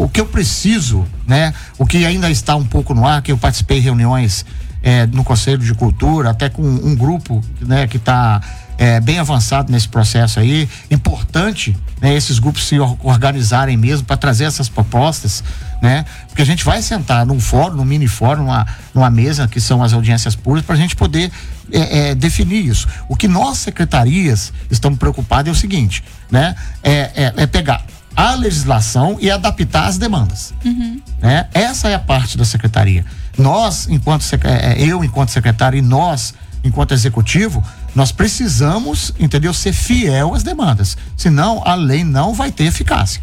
o 0.06 0.10
que 0.10 0.22
eu 0.22 0.26
preciso, 0.26 1.06
né? 1.28 1.54
O 1.78 1.86
que 1.86 2.06
ainda 2.06 2.30
está 2.30 2.56
um 2.56 2.66
pouco 2.66 2.94
no 2.94 3.06
ar, 3.06 3.22
que 3.22 3.32
eu 3.32 3.38
participei 3.38 3.80
de 3.80 3.86
reuniões 3.86 4.46
é, 4.82 5.06
no 5.08 5.24
Conselho 5.24 5.60
de 5.60 5.74
Cultura, 5.74 6.30
até 6.30 6.50
com 6.50 6.62
um 6.62 6.96
grupo 6.96 7.44
né, 7.62 7.88
que 7.88 7.98
está 7.98 8.42
é, 8.78 9.00
bem 9.02 9.20
avançado 9.20 9.72
nesse 9.72 9.90
processo 9.90 10.40
aí. 10.40 10.70
Importante 10.90 11.76
né, 12.02 12.16
esses 12.16 12.40
grupos 12.40 12.66
se 12.66 12.80
organizarem 12.80 13.76
mesmo 13.76 14.06
para 14.06 14.16
trazer 14.16 14.46
essas 14.46 14.70
propostas, 14.70 15.44
né? 15.82 16.06
Porque 16.28 16.42
a 16.42 16.46
gente 16.46 16.64
vai 16.64 16.82
sentar 16.82 17.26
num 17.26 17.40
fórum, 17.42 17.76
num 17.76 17.86
mini 17.86 18.08
fórum, 18.08 18.44
numa, 18.44 18.66
numa 18.94 19.10
mesa 19.10 19.48
que 19.48 19.60
são 19.60 19.84
as 19.84 19.92
audiências 19.92 20.34
públicas, 20.34 20.66
para 20.66 20.76
a 20.76 20.78
gente 20.78 20.96
poder 20.96 21.30
é, 21.72 22.10
é, 22.10 22.16
definir 22.16 22.66
isso. 22.66 22.88
O 23.10 23.18
que 23.18 23.28
nós, 23.28 23.58
secretarias, 23.58 24.54
estamos 24.72 24.98
preocupados 24.98 25.50
é 25.50 25.52
o 25.52 25.56
seguinte, 25.56 26.02
né? 26.32 26.56
É, 26.82 26.92
é, 26.92 27.34
é 27.36 27.48
pegar 27.48 27.84
a 28.16 28.36
legislação 28.36 29.18
e 29.22 29.30
adaptar 29.30 29.88
as 29.88 29.98
demandas. 29.98 30.54
Uhum. 30.66 31.02
Né? 31.22 31.48
Essa 31.54 31.90
é 31.90 31.96
a 31.96 32.00
parte 32.00 32.38
da 32.38 32.44
secretaria. 32.44 33.06
Nós, 33.40 33.88
enquanto 33.90 34.26
é, 34.44 34.74
é, 34.74 34.84
eu, 34.84 35.02
enquanto 35.02 35.30
secretário, 35.30 35.80
e 35.80 35.82
nós, 35.82 36.34
enquanto 36.62 36.94
executivo, 36.94 37.64
nós 37.96 38.12
precisamos, 38.12 39.14
entendeu, 39.18 39.54
ser 39.54 39.72
fiel 39.72 40.36
às 40.36 40.44
demandas. 40.44 40.98
Senão 41.16 41.64
a 41.66 41.74
lei 41.74 42.04
não 42.04 42.34
vai 42.34 42.52
ter 42.52 42.66
eficácia. 42.66 43.22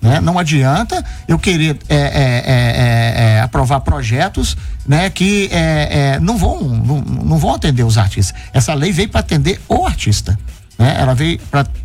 Né? 0.00 0.20
Não 0.20 0.36
adianta 0.36 1.02
eu 1.28 1.38
querer 1.38 1.78
é, 1.88 1.96
é, 1.96 2.02
é, 2.04 3.34
é 3.36 3.40
aprovar 3.40 3.80
projetos 3.80 4.56
né, 4.84 5.08
que 5.08 5.48
não, 6.20 6.36
vão, 6.36 6.60
não, 6.60 7.00
não 7.00 7.38
vão 7.38 7.54
atender 7.54 7.84
os 7.84 7.96
artistas. 7.96 8.36
Essa 8.52 8.74
lei 8.74 8.90
veio 8.90 9.08
para 9.08 9.20
atender 9.20 9.60
o 9.68 9.86
artista. 9.86 10.36
Né? 10.76 10.96
Ela 10.98 11.14
veio 11.14 11.38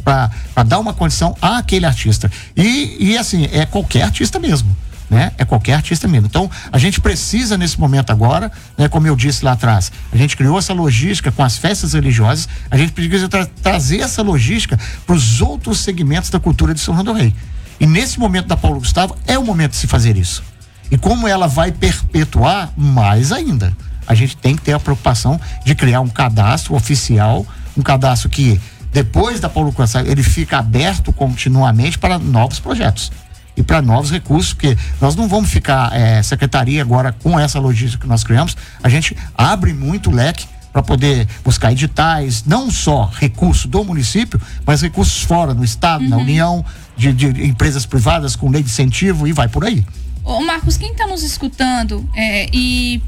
para 0.04 0.64
dar 0.64 0.80
uma 0.80 0.96
condição 0.96 1.38
àquele 1.40 1.86
artista. 1.86 2.32
E, 2.56 2.98
e 3.00 3.18
assim, 3.20 3.48
é 3.54 3.68
qualquer 3.68 4.02
artista 4.02 4.40
mesmo 4.40 4.76
né? 5.10 5.32
É 5.38 5.46
qualquer 5.46 5.74
artista 5.74 6.08
mesmo. 6.08 6.28
Então, 6.28 6.50
a 6.72 6.78
gente 6.78 7.00
precisa 7.00 7.58
nesse 7.58 7.80
momento 7.80 8.12
agora, 8.12 8.52
né? 8.78 8.88
Como 8.88 9.08
eu 9.08 9.16
disse 9.16 9.44
lá 9.44 9.54
atrás, 9.54 9.92
a 10.12 10.18
gente 10.18 10.36
criou 10.36 10.58
essa 10.58 10.74
logística 10.74 11.32
com 11.32 11.44
as 11.44 11.58
festas 11.58 11.94
religiosas, 11.94 12.48
a 12.70 12.78
gente 12.78 12.92
precisa 12.92 13.30
tra 13.30 13.46
trazer 13.46 14.02
essa 14.02 14.22
logística 14.22 14.78
para 15.06 15.16
os 15.16 15.42
outros 15.42 15.80
segmentos 15.80 16.30
da 16.30 16.40
cultura 16.40 16.74
de 16.74 16.80
São 16.80 16.94
João 16.94 17.06
do 17.06 17.14
Rei. 17.14 17.34
E 17.80 17.86
nesse 17.86 18.20
momento 18.20 18.48
da 18.48 18.58
Paulo 18.58 18.80
Gustavo 18.80 19.16
é 19.28 19.38
o 19.38 19.46
momento 19.46 19.72
de 19.72 19.78
se 19.78 19.88
fazer 19.88 20.18
isso. 20.18 20.44
E 20.90 20.98
como 20.98 21.28
ela 21.28 21.48
vai 21.48 21.72
perpetuar 21.72 22.72
mais 22.76 23.32
ainda, 23.32 23.76
a 24.08 24.16
gente 24.16 24.36
tem 24.38 24.56
que 24.56 24.62
ter 24.62 24.74
a 24.74 24.80
preocupação 24.80 25.40
de 25.66 25.76
criar 25.76 26.02
um 26.02 26.08
cadastro 26.08 26.76
oficial, 26.76 27.46
um 27.76 27.82
cadastro 27.82 28.30
que 28.30 28.60
depois 28.92 29.40
da 29.40 29.50
Paulo 29.50 29.72
Gustavo 29.72 30.10
ele 30.10 30.24
fica 30.24 30.58
aberto 30.58 31.14
continuamente 31.14 32.00
para 32.00 32.18
novos 32.18 32.60
projetos 32.60 33.12
e 33.58 33.64
para 33.64 33.82
novos 33.82 34.12
recursos, 34.12 34.54
porque 34.54 34.78
nós 35.02 35.16
não 35.16 35.28
vamos 35.28 35.50
ficar 35.50 35.92
é, 35.92 36.22
secretaria 36.22 36.80
agora 36.82 37.12
com 37.12 37.40
essa 37.40 37.60
logística 37.60 38.04
que 38.04 38.08
nós 38.08 38.24
criamos, 38.24 38.56
a 38.84 38.88
gente 38.88 39.18
abre 39.36 39.74
muito 39.74 40.12
leque 40.12 40.46
para 40.72 40.84
poder 40.84 41.28
buscar 41.44 41.72
editais, 41.72 42.44
não 42.46 42.70
só 42.70 43.12
recursos 43.12 43.66
do 43.66 43.84
município, 43.84 44.40
mas 44.64 44.84
recursos 44.84 45.24
fora, 45.24 45.56
no 45.56 45.64
estado, 45.64 46.04
uhum. 46.04 46.10
na 46.10 46.18
União, 46.18 46.64
de, 46.96 47.12
de, 47.12 47.48
empresas 47.48 47.84
privadas 47.84 48.36
com 48.36 48.50
lei 48.52 48.62
de 48.62 48.70
incentivo 48.70 49.28
e 49.28 49.34
vai 49.34 49.48
por 49.48 49.66
aí. 49.66 49.84
Ô 50.24 50.42
Marcos, 50.42 50.78
quem 50.78 50.92
está 50.92 51.08
nos 51.08 51.24
escutando 51.24 52.08
é, 52.16 52.48
e 52.54 53.02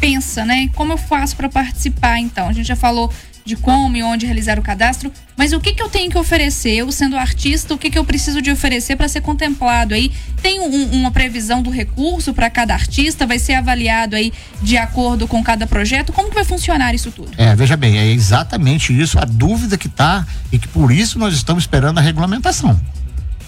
pensa, 0.00 0.44
né? 0.44 0.70
Como 0.74 0.92
eu 0.92 0.96
faço 0.96 1.36
para 1.36 1.48
participar 1.48 2.18
então? 2.18 2.48
A 2.48 2.52
gente 2.52 2.66
já 2.66 2.76
falou 2.76 3.12
de 3.44 3.56
como 3.56 3.96
e 3.96 4.02
onde 4.02 4.26
realizar 4.26 4.58
o 4.58 4.62
cadastro, 4.62 5.12
mas 5.36 5.52
o 5.52 5.60
que, 5.60 5.72
que 5.72 5.82
eu 5.82 5.88
tenho 5.88 6.10
que 6.10 6.18
oferecer? 6.18 6.74
Eu, 6.74 6.92
sendo 6.92 7.16
artista, 7.16 7.74
o 7.74 7.78
que, 7.78 7.90
que 7.90 7.98
eu 7.98 8.04
preciso 8.04 8.40
de 8.40 8.50
oferecer 8.50 8.96
para 8.96 9.08
ser 9.08 9.20
contemplado 9.20 9.94
aí? 9.94 10.12
Tem 10.40 10.60
um, 10.60 10.92
uma 10.92 11.10
previsão 11.10 11.62
do 11.62 11.70
recurso 11.70 12.32
para 12.32 12.48
cada 12.48 12.74
artista? 12.74 13.26
Vai 13.26 13.38
ser 13.38 13.54
avaliado 13.54 14.14
aí 14.14 14.32
de 14.62 14.76
acordo 14.76 15.26
com 15.26 15.42
cada 15.42 15.66
projeto? 15.66 16.12
Como 16.12 16.28
que 16.28 16.34
vai 16.34 16.44
funcionar 16.44 16.94
isso 16.94 17.10
tudo? 17.10 17.30
É, 17.36 17.54
veja 17.56 17.76
bem, 17.76 17.98
é 17.98 18.06
exatamente 18.06 18.98
isso 18.98 19.18
a 19.18 19.24
dúvida 19.24 19.76
que 19.76 19.88
está 19.88 20.26
e 20.52 20.58
que 20.58 20.68
por 20.68 20.92
isso 20.92 21.18
nós 21.18 21.34
estamos 21.34 21.64
esperando 21.64 21.98
a 21.98 22.00
regulamentação. 22.00 22.80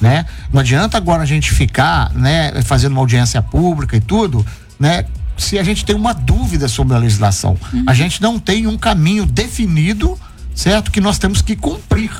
Né? 0.00 0.26
Não 0.52 0.60
adianta 0.60 0.96
agora 0.96 1.22
a 1.22 1.26
gente 1.26 1.52
ficar, 1.52 2.12
né, 2.12 2.60
fazendo 2.62 2.92
uma 2.92 3.00
audiência 3.00 3.40
pública 3.40 3.96
e 3.96 4.00
tudo, 4.00 4.44
né, 4.78 5.04
se 5.36 5.58
a 5.58 5.62
gente 5.62 5.84
tem 5.84 5.94
uma 5.94 6.12
dúvida 6.12 6.68
sobre 6.68 6.94
a 6.94 6.98
legislação. 6.98 7.56
Uhum. 7.72 7.84
A 7.86 7.94
gente 7.94 8.22
não 8.22 8.38
tem 8.38 8.66
um 8.66 8.78
caminho 8.78 9.26
definido, 9.26 10.18
certo? 10.54 10.90
Que 10.90 11.00
nós 11.00 11.18
temos 11.18 11.42
que 11.42 11.56
cumprir. 11.56 12.10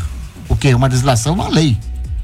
Porque 0.49 0.75
uma 0.75 0.87
legislação 0.87 1.33
é 1.33 1.35
uma 1.37 1.49
lei. 1.49 1.79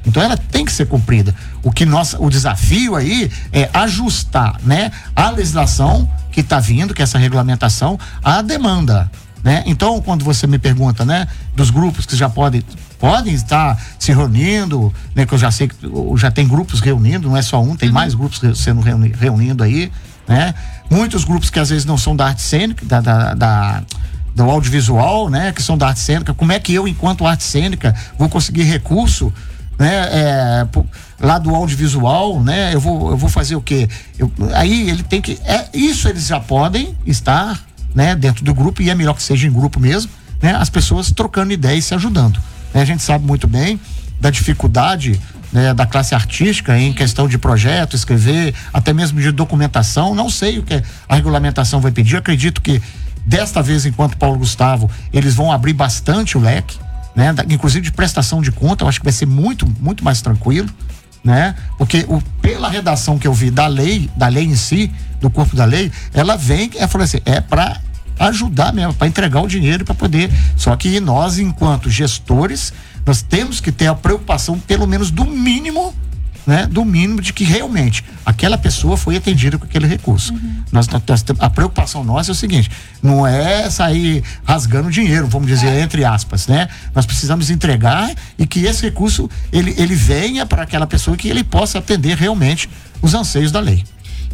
Então 0.05 0.21
ela 0.21 0.35
tem 0.35 0.65
que 0.65 0.71
ser 0.71 0.87
cumprida. 0.87 1.33
O 1.63 1.71
que 1.71 1.85
nós, 1.85 2.15
o 2.17 2.29
desafio 2.29 2.95
aí 2.95 3.31
é 3.51 3.69
ajustar, 3.73 4.59
né, 4.63 4.91
a 5.15 5.29
legislação 5.29 6.09
que 6.31 6.41
está 6.41 6.59
vindo, 6.59 6.93
que 6.93 7.01
é 7.01 7.03
essa 7.03 7.17
regulamentação, 7.17 7.99
à 8.23 8.41
demanda, 8.41 9.11
né? 9.43 9.63
Então 9.65 10.01
quando 10.01 10.23
você 10.25 10.47
me 10.47 10.57
pergunta, 10.57 11.05
né, 11.05 11.27
dos 11.55 11.69
grupos 11.69 12.05
que 12.05 12.15
já 12.15 12.29
podem 12.29 12.63
podem 12.97 13.33
estar 13.33 13.81
se 13.97 14.11
reunindo, 14.11 14.93
né, 15.15 15.25
que 15.25 15.33
eu 15.33 15.37
já 15.37 15.49
sei 15.49 15.67
que 15.67 15.75
já 16.17 16.29
tem 16.29 16.47
grupos 16.47 16.79
reunindo, 16.79 17.29
não 17.29 17.35
é 17.35 17.41
só 17.41 17.61
um, 17.61 17.75
tem 17.75 17.89
uhum. 17.89 17.95
mais 17.95 18.13
grupos 18.13 18.39
sendo 18.55 18.79
reuni, 18.79 19.11
reunindo 19.11 19.63
aí, 19.63 19.91
né? 20.27 20.53
Muitos 20.89 21.23
grupos 21.23 21.49
que 21.49 21.59
às 21.59 21.69
vezes 21.69 21.85
não 21.85 21.97
são 21.97 22.15
da 22.15 22.27
arte 22.27 22.41
cênica, 22.41 22.85
da, 22.85 23.01
da, 23.01 23.33
da 23.33 23.83
do 24.33 24.49
audiovisual, 24.49 25.29
né, 25.29 25.51
que 25.51 25.61
são 25.61 25.77
da 25.77 25.87
arte 25.87 25.99
cênica, 25.99 26.33
como 26.33 26.51
é 26.51 26.59
que 26.59 26.73
eu, 26.73 26.87
enquanto 26.87 27.25
arte 27.25 27.43
cênica, 27.43 27.93
vou 28.17 28.29
conseguir 28.29 28.63
recurso, 28.63 29.31
né, 29.77 30.07
é, 30.11 30.67
lá 31.19 31.37
do 31.37 31.53
audiovisual, 31.53 32.41
né, 32.41 32.73
eu 32.73 32.79
vou, 32.79 33.11
eu 33.11 33.17
vou 33.17 33.29
fazer 33.29 33.55
o 33.55 33.61
quê? 33.61 33.89
Eu, 34.17 34.31
aí 34.53 34.89
ele 34.89 35.03
tem 35.03 35.21
que, 35.21 35.37
é, 35.43 35.67
isso 35.73 36.07
eles 36.07 36.27
já 36.27 36.39
podem 36.39 36.95
estar, 37.05 37.59
né, 37.93 38.15
dentro 38.15 38.43
do 38.45 38.53
grupo, 38.53 38.81
e 38.81 38.89
é 38.89 38.95
melhor 38.95 39.15
que 39.15 39.23
seja 39.23 39.47
em 39.47 39.51
grupo 39.51 39.79
mesmo, 39.79 40.11
né, 40.41 40.55
as 40.55 40.69
pessoas 40.69 41.11
trocando 41.11 41.51
ideias 41.51 41.85
e 41.85 41.87
se 41.89 41.95
ajudando. 41.95 42.39
Né, 42.73 42.81
a 42.81 42.85
gente 42.85 43.03
sabe 43.03 43.25
muito 43.25 43.47
bem 43.47 43.79
da 44.19 44.29
dificuldade 44.29 45.19
né, 45.51 45.73
da 45.73 45.85
classe 45.85 46.15
artística 46.15 46.77
em 46.77 46.93
questão 46.93 47.27
de 47.27 47.37
projeto, 47.37 47.95
escrever, 47.95 48.53
até 48.73 48.93
mesmo 48.93 49.19
de 49.19 49.31
documentação. 49.31 50.15
Não 50.15 50.29
sei 50.29 50.59
o 50.59 50.63
que 50.63 50.81
a 51.07 51.15
regulamentação 51.15 51.81
vai 51.81 51.91
pedir. 51.91 52.17
acredito 52.17 52.61
que 52.61 52.81
desta 53.25 53.61
vez, 53.61 53.85
enquanto 53.85 54.17
Paulo 54.17 54.37
Gustavo, 54.37 54.89
eles 55.11 55.35
vão 55.35 55.51
abrir 55.51 55.73
bastante 55.73 56.37
o 56.37 56.41
leque, 56.41 56.77
né, 57.15 57.33
inclusive 57.49 57.83
de 57.83 57.91
prestação 57.91 58.41
de 58.41 58.51
conta. 58.51 58.83
Eu 58.83 58.87
acho 58.87 58.99
que 58.99 59.05
vai 59.05 59.13
ser 59.13 59.25
muito, 59.25 59.67
muito 59.79 60.03
mais 60.03 60.21
tranquilo, 60.21 60.69
né? 61.23 61.55
Porque 61.77 62.05
o, 62.07 62.21
pela 62.41 62.69
redação 62.69 63.19
que 63.19 63.27
eu 63.27 63.33
vi 63.33 63.51
da 63.51 63.67
lei, 63.67 64.09
da 64.15 64.27
lei 64.27 64.45
em 64.45 64.55
si, 64.55 64.91
do 65.19 65.29
corpo 65.29 65.55
da 65.55 65.65
lei, 65.65 65.91
ela 66.13 66.35
vem, 66.35 66.71
é, 66.75 66.83
assim, 66.83 67.19
é 67.25 67.39
para 67.39 67.79
ajudar 68.19 68.73
mesmo, 68.73 68.93
para 68.93 69.07
entregar 69.07 69.41
o 69.41 69.47
dinheiro 69.47 69.85
para 69.85 69.95
poder. 69.95 70.31
Só 70.55 70.75
que 70.75 70.99
nós, 70.99 71.39
enquanto 71.39 71.89
gestores, 71.89 72.73
nós 73.05 73.21
temos 73.21 73.59
que 73.59 73.71
ter 73.71 73.87
a 73.87 73.95
preocupação, 73.95 74.59
pelo 74.59 74.87
menos 74.87 75.11
do 75.11 75.25
mínimo, 75.25 75.93
né, 76.45 76.67
do 76.67 76.83
mínimo 76.83 77.21
de 77.21 77.33
que 77.33 77.43
realmente 77.43 78.03
aquela 78.25 78.57
pessoa 78.57 78.97
foi 78.97 79.15
atendida 79.15 79.57
com 79.57 79.65
aquele 79.65 79.87
recurso. 79.87 80.33
Uhum. 80.33 80.63
Nós, 80.71 80.87
nós, 80.87 81.25
a 81.39 81.49
preocupação 81.49 82.03
nossa 82.03 82.31
é 82.31 82.33
o 82.33 82.35
seguinte: 82.35 82.69
não 83.01 83.25
é 83.25 83.69
sair 83.69 84.23
rasgando 84.43 84.89
dinheiro, 84.89 85.27
vamos 85.27 85.47
dizer 85.47 85.67
é. 85.67 85.81
entre 85.81 86.03
aspas, 86.03 86.47
né? 86.47 86.67
Nós 86.95 87.05
precisamos 87.05 87.49
entregar 87.49 88.11
e 88.37 88.47
que 88.47 88.65
esse 88.65 88.83
recurso 88.83 89.29
ele, 89.51 89.73
ele 89.77 89.95
venha 89.95 90.45
para 90.45 90.63
aquela 90.63 90.87
pessoa 90.87 91.15
que 91.15 91.27
ele 91.27 91.43
possa 91.43 91.79
atender 91.79 92.17
realmente 92.17 92.69
os 93.01 93.13
anseios 93.13 93.51
da 93.51 93.59
lei. 93.59 93.83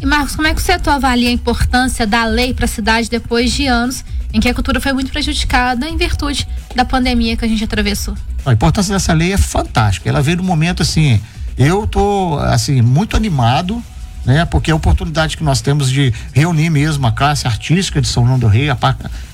E 0.00 0.06
Marcos, 0.06 0.36
como 0.36 0.46
é 0.46 0.54
que 0.54 0.60
o 0.60 0.64
setor 0.64 0.92
avalia 0.92 1.28
a 1.28 1.32
importância 1.32 2.06
da 2.06 2.24
lei 2.24 2.54
para 2.54 2.66
a 2.66 2.68
cidade 2.68 3.10
depois 3.10 3.52
de 3.52 3.66
anos 3.66 4.04
em 4.32 4.40
que 4.40 4.48
a 4.48 4.54
cultura 4.54 4.80
foi 4.80 4.92
muito 4.92 5.10
prejudicada 5.10 5.88
em 5.88 5.96
virtude 5.96 6.46
da 6.74 6.84
pandemia 6.84 7.36
que 7.36 7.44
a 7.44 7.48
gente 7.48 7.64
atravessou? 7.64 8.14
A 8.44 8.52
importância 8.52 8.92
dessa 8.92 9.12
lei 9.12 9.32
é 9.32 9.36
fantástica. 9.36 10.08
Ela 10.08 10.20
veio 10.20 10.38
no 10.38 10.42
momento 10.42 10.82
assim, 10.82 11.20
eu 11.56 11.86
tô 11.86 12.38
assim 12.38 12.82
muito 12.82 13.16
animado, 13.16 13.82
né? 14.24 14.44
Porque 14.44 14.70
a 14.70 14.76
oportunidade 14.76 15.36
que 15.36 15.42
nós 15.42 15.60
temos 15.60 15.90
de 15.90 16.12
reunir 16.32 16.70
mesmo 16.70 17.06
a 17.06 17.12
classe 17.12 17.46
artística 17.46 18.00
de 18.00 18.08
São 18.08 18.26
João 18.26 18.38
do 18.38 18.46
Rei, 18.46 18.68
a, 18.68 18.76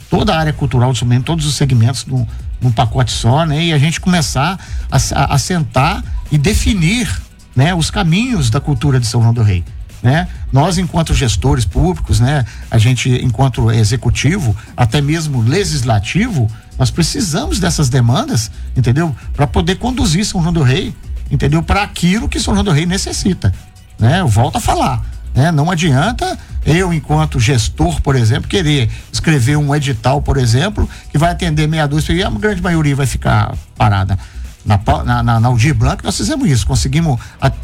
toda 0.08 0.34
a 0.34 0.38
área 0.38 0.52
cultural 0.52 0.92
de 0.92 0.98
São 0.98 1.22
todos 1.22 1.44
os 1.46 1.54
segmentos 1.54 2.06
num, 2.06 2.26
num 2.60 2.70
pacote 2.70 3.10
só, 3.10 3.44
né? 3.44 3.64
E 3.64 3.72
a 3.72 3.78
gente 3.78 4.00
começar 4.00 4.58
a, 4.90 4.96
a, 4.96 5.34
a 5.34 5.38
sentar 5.38 6.02
e 6.30 6.38
definir, 6.38 7.08
né? 7.54 7.74
Os 7.74 7.90
caminhos 7.90 8.48
da 8.48 8.60
cultura 8.60 9.00
de 9.00 9.06
São 9.06 9.20
João 9.20 9.34
do 9.34 9.42
Rei 9.42 9.64
né? 10.04 10.28
Nós, 10.52 10.76
enquanto 10.76 11.14
gestores 11.14 11.64
públicos, 11.64 12.20
né? 12.20 12.44
A 12.70 12.76
gente, 12.76 13.08
enquanto 13.25 13.70
executivo, 13.70 14.54
até 14.76 15.00
mesmo 15.00 15.40
legislativo, 15.40 16.46
nós 16.78 16.90
precisamos 16.90 17.58
dessas 17.58 17.88
demandas, 17.88 18.50
entendeu? 18.76 19.16
Para 19.32 19.46
poder 19.46 19.76
conduzir 19.76 20.26
São 20.26 20.42
João 20.42 20.52
do 20.52 20.62
Rei, 20.62 20.94
entendeu? 21.30 21.62
Para 21.62 21.82
aquilo 21.82 22.28
que 22.28 22.38
São 22.38 22.52
João 22.52 22.64
do 22.64 22.70
Rei 22.70 22.84
necessita, 22.84 23.50
né? 23.99 24.20
Eu 24.20 24.28
volto 24.28 24.56
a 24.56 24.61
falar, 24.61 25.02
né? 25.34 25.50
Não 25.50 25.70
adianta 25.70 26.38
eu, 26.66 26.92
enquanto 26.92 27.40
gestor, 27.40 28.02
por 28.02 28.14
exemplo, 28.14 28.46
querer 28.46 28.90
escrever 29.11 29.56
um 29.56 29.75
edital, 29.75 30.20
por 30.20 30.37
exemplo, 30.37 30.87
que 31.11 31.16
vai 31.16 31.32
atender 31.32 31.66
meia 31.66 31.88
dúzia 31.88 32.12
e 32.12 32.23
a 32.23 32.28
grande 32.28 32.61
maioria 32.61 32.94
vai 32.94 33.06
ficar 33.06 33.54
parada. 33.75 34.18
Na, 34.66 34.78
na, 35.02 35.23
na, 35.23 35.40
na 35.40 35.50
Blanc 35.75 36.04
nós 36.04 36.16
fizemos 36.16 36.49
isso, 36.49 36.66
conseguimos, 36.66 37.18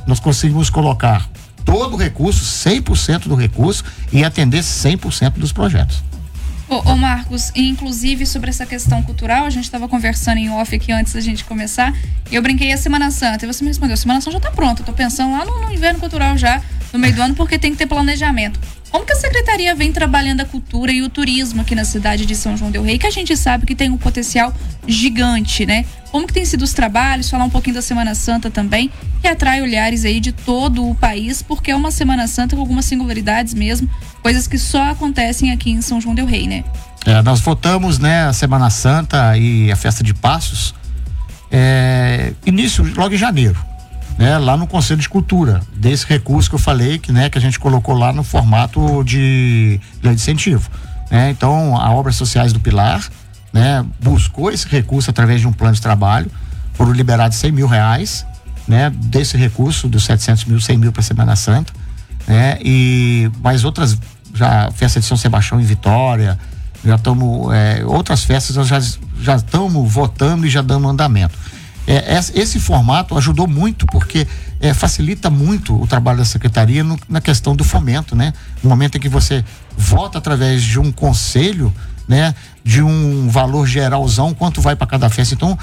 nós 0.07 0.21
conseguimos 0.21 0.71
colocar 0.71 1.29
todo 1.65 1.95
o 1.95 1.97
recurso, 1.97 2.45
100% 2.69 3.29
do 3.29 3.35
recurso 3.35 3.85
e 4.13 4.25
atender 4.25 4.61
100% 4.61 5.33
dos 5.33 5.53
projetos. 5.53 6.03
Ô, 6.69 6.93
ô, 6.93 6.97
Marcos, 6.97 7.51
inclusive 7.57 8.25
sobre 8.25 8.49
essa 8.49 8.65
questão 8.65 9.03
cultural, 9.03 9.45
a 9.45 9.51
gente 9.51 9.65
estava 9.65 9.89
conversando 9.89 10.39
em 10.39 10.51
off 10.51 10.73
aqui 10.75 10.93
antes 10.93 11.13
da 11.13 11.21
gente 11.21 11.45
começar, 11.45 11.93
e 12.31 12.37
eu 12.37 12.43
brinquei 12.43 12.73
a 12.73 12.77
Semana 12.77 13.11
Santa, 13.11 13.45
e 13.45 13.53
você 13.53 13.65
me 13.65 13.71
respondeu, 13.71 13.97
Semana 13.97 14.21
Santa 14.21 14.33
já 14.33 14.39
está 14.39 14.51
pronta, 14.53 14.85
tô 14.85 14.93
pensando 14.93 15.33
lá 15.33 15.45
no, 15.45 15.63
no 15.63 15.73
inverno 15.73 15.99
cultural 15.99 16.39
já, 16.39 16.63
no 16.93 16.99
meio 16.99 17.15
do 17.15 17.23
ano, 17.23 17.35
porque 17.35 17.59
tem 17.59 17.73
que 17.73 17.79
ter 17.79 17.87
planejamento. 17.87 18.59
Como 18.91 19.07
que 19.07 19.13
a 19.13 19.17
secretaria 19.17 19.75
vem 19.75 19.93
trabalhando 19.93 20.41
a 20.41 20.45
cultura 20.45 20.91
e 20.91 21.01
o 21.01 21.09
turismo 21.09 21.61
aqui 21.63 21.77
na 21.77 21.85
cidade 21.85 22.27
de 22.27 22.35
São 22.35 22.57
João 22.57 22.73
del 22.73 22.83
Rei, 22.83 22.99
que 22.99 23.07
a 23.07 23.11
gente 23.11 23.37
sabe 23.37 23.65
que 23.65 23.75
tem 23.75 23.89
um 23.89 23.97
potencial 23.97 24.53
gigante, 24.87 25.65
né? 25.65 25.85
Como 26.11 26.27
que 26.27 26.33
tem 26.33 26.45
sido 26.45 26.63
os 26.63 26.73
trabalhos, 26.73 27.31
falar 27.31 27.45
um 27.45 27.51
pouquinho 27.51 27.77
da 27.77 27.83
Semana 27.83 28.17
Santa 28.17 28.51
também, 28.51 28.91
que 29.21 29.29
atrai 29.29 29.63
olhares 29.63 30.05
aí 30.05 30.19
de 30.19 30.33
todo 30.33 30.89
o 30.89 30.95
país, 30.97 31.41
porque 31.41 31.71
é 31.71 31.77
uma 31.77 31.93
Semana 31.93 32.27
Santa 32.27 32.57
com 32.57 32.63
algumas 32.63 32.85
singularidades 32.85 33.55
mesmo, 33.55 33.89
coisas 34.23 34.49
que 34.49 34.59
só 34.59 34.91
acontecem 34.91 35.53
aqui 35.53 35.71
em 35.71 35.81
São 35.81 36.01
João 36.01 36.15
del 36.15 36.27
Rei, 36.27 36.49
né? 36.49 36.65
É, 37.07 37.23
nós 37.23 37.41
votamos, 37.41 38.01
né, 38.01 38.25
a 38.25 38.33
Semana 38.33 38.69
Santa 38.71 39.37
e 39.39 39.71
a 39.71 39.77
Festa 39.77 40.03
de 40.03 40.13
Passos, 40.13 40.75
é, 41.51 42.33
início 42.45 42.85
logo 42.97 43.15
em 43.15 43.19
janeiro 43.19 43.70
né, 44.21 44.37
lá 44.37 44.55
no 44.55 44.67
Conselho 44.67 45.01
de 45.01 45.09
Cultura, 45.09 45.63
desse 45.75 46.05
recurso 46.07 46.51
que 46.51 46.55
eu 46.55 46.59
falei, 46.59 46.99
que, 46.99 47.11
né, 47.11 47.31
que 47.31 47.39
a 47.39 47.41
gente 47.41 47.59
colocou 47.59 47.95
lá 47.95 48.13
no 48.13 48.23
formato 48.23 49.03
de 49.03 49.81
lei 50.03 50.15
de 50.15 50.21
incentivo. 50.21 50.71
Né? 51.11 51.31
Então, 51.31 51.75
a 51.75 51.91
Obras 51.91 52.17
Sociais 52.17 52.53
do 52.53 52.61
Pilar 52.61 53.03
né, 53.51 53.83
buscou 53.99 54.53
esse 54.53 54.69
recurso 54.69 55.09
através 55.09 55.41
de 55.41 55.49
um 55.49 55.53
plano 55.55 55.75
de 55.75 55.81
trabalho, 55.81 56.31
foram 56.75 56.93
liberados 56.93 57.39
100 57.39 57.53
mil 57.53 57.67
reais, 57.67 58.27
né, 58.69 58.91
desse 58.91 59.39
recurso, 59.39 59.89
dos 59.89 60.05
700 60.05 60.45
mil, 60.45 60.61
100 60.61 60.77
mil 60.77 60.93
para 60.93 61.03
Semana 61.03 61.35
Santa, 61.35 61.73
né, 62.29 62.59
e 62.63 63.31
mais 63.43 63.65
outras, 63.65 63.97
já 64.35 64.71
festa 64.73 65.01
de 65.01 65.07
São 65.07 65.17
Sebastião 65.17 65.59
em 65.59 65.65
Vitória, 65.65 66.39
já 66.85 66.97
estamos, 66.97 67.55
é, 67.55 67.83
outras 67.87 68.23
festas 68.23 68.55
nós 68.57 68.69
já 68.69 69.37
estamos 69.37 69.91
votando 69.91 70.47
e 70.47 70.51
já 70.51 70.61
dando 70.61 70.87
andamento. 70.87 71.39
É, 71.91 72.21
esse 72.41 72.61
formato 72.61 73.19
ajudou 73.19 73.49
muito 73.49 73.85
porque 73.85 74.25
é, 74.61 74.73
facilita 74.73 75.29
muito 75.29 75.75
o 75.75 75.89
trabalho 75.89 76.19
da 76.19 76.25
secretaria 76.25 76.85
no, 76.85 76.97
na 77.09 77.21
questão 77.21 77.57
do 77.57 77.65
fomento, 77.65 78.15
né? 78.15 78.33
No 78.63 78.71
momento 78.71 78.97
em 78.97 79.01
que 79.01 79.09
você 79.09 79.45
vota 79.77 80.19
através 80.19 80.63
de 80.63 80.79
um 80.79 80.93
conselho, 80.93 81.75
né? 82.07 82.33
De 82.63 82.81
um 82.81 83.29
valor 83.29 83.67
geralzão, 83.67 84.33
quanto 84.33 84.61
vai 84.61 84.77
para 84.77 84.87
cada 84.87 85.11
festa. 85.11 85.35
Então, 85.35 85.59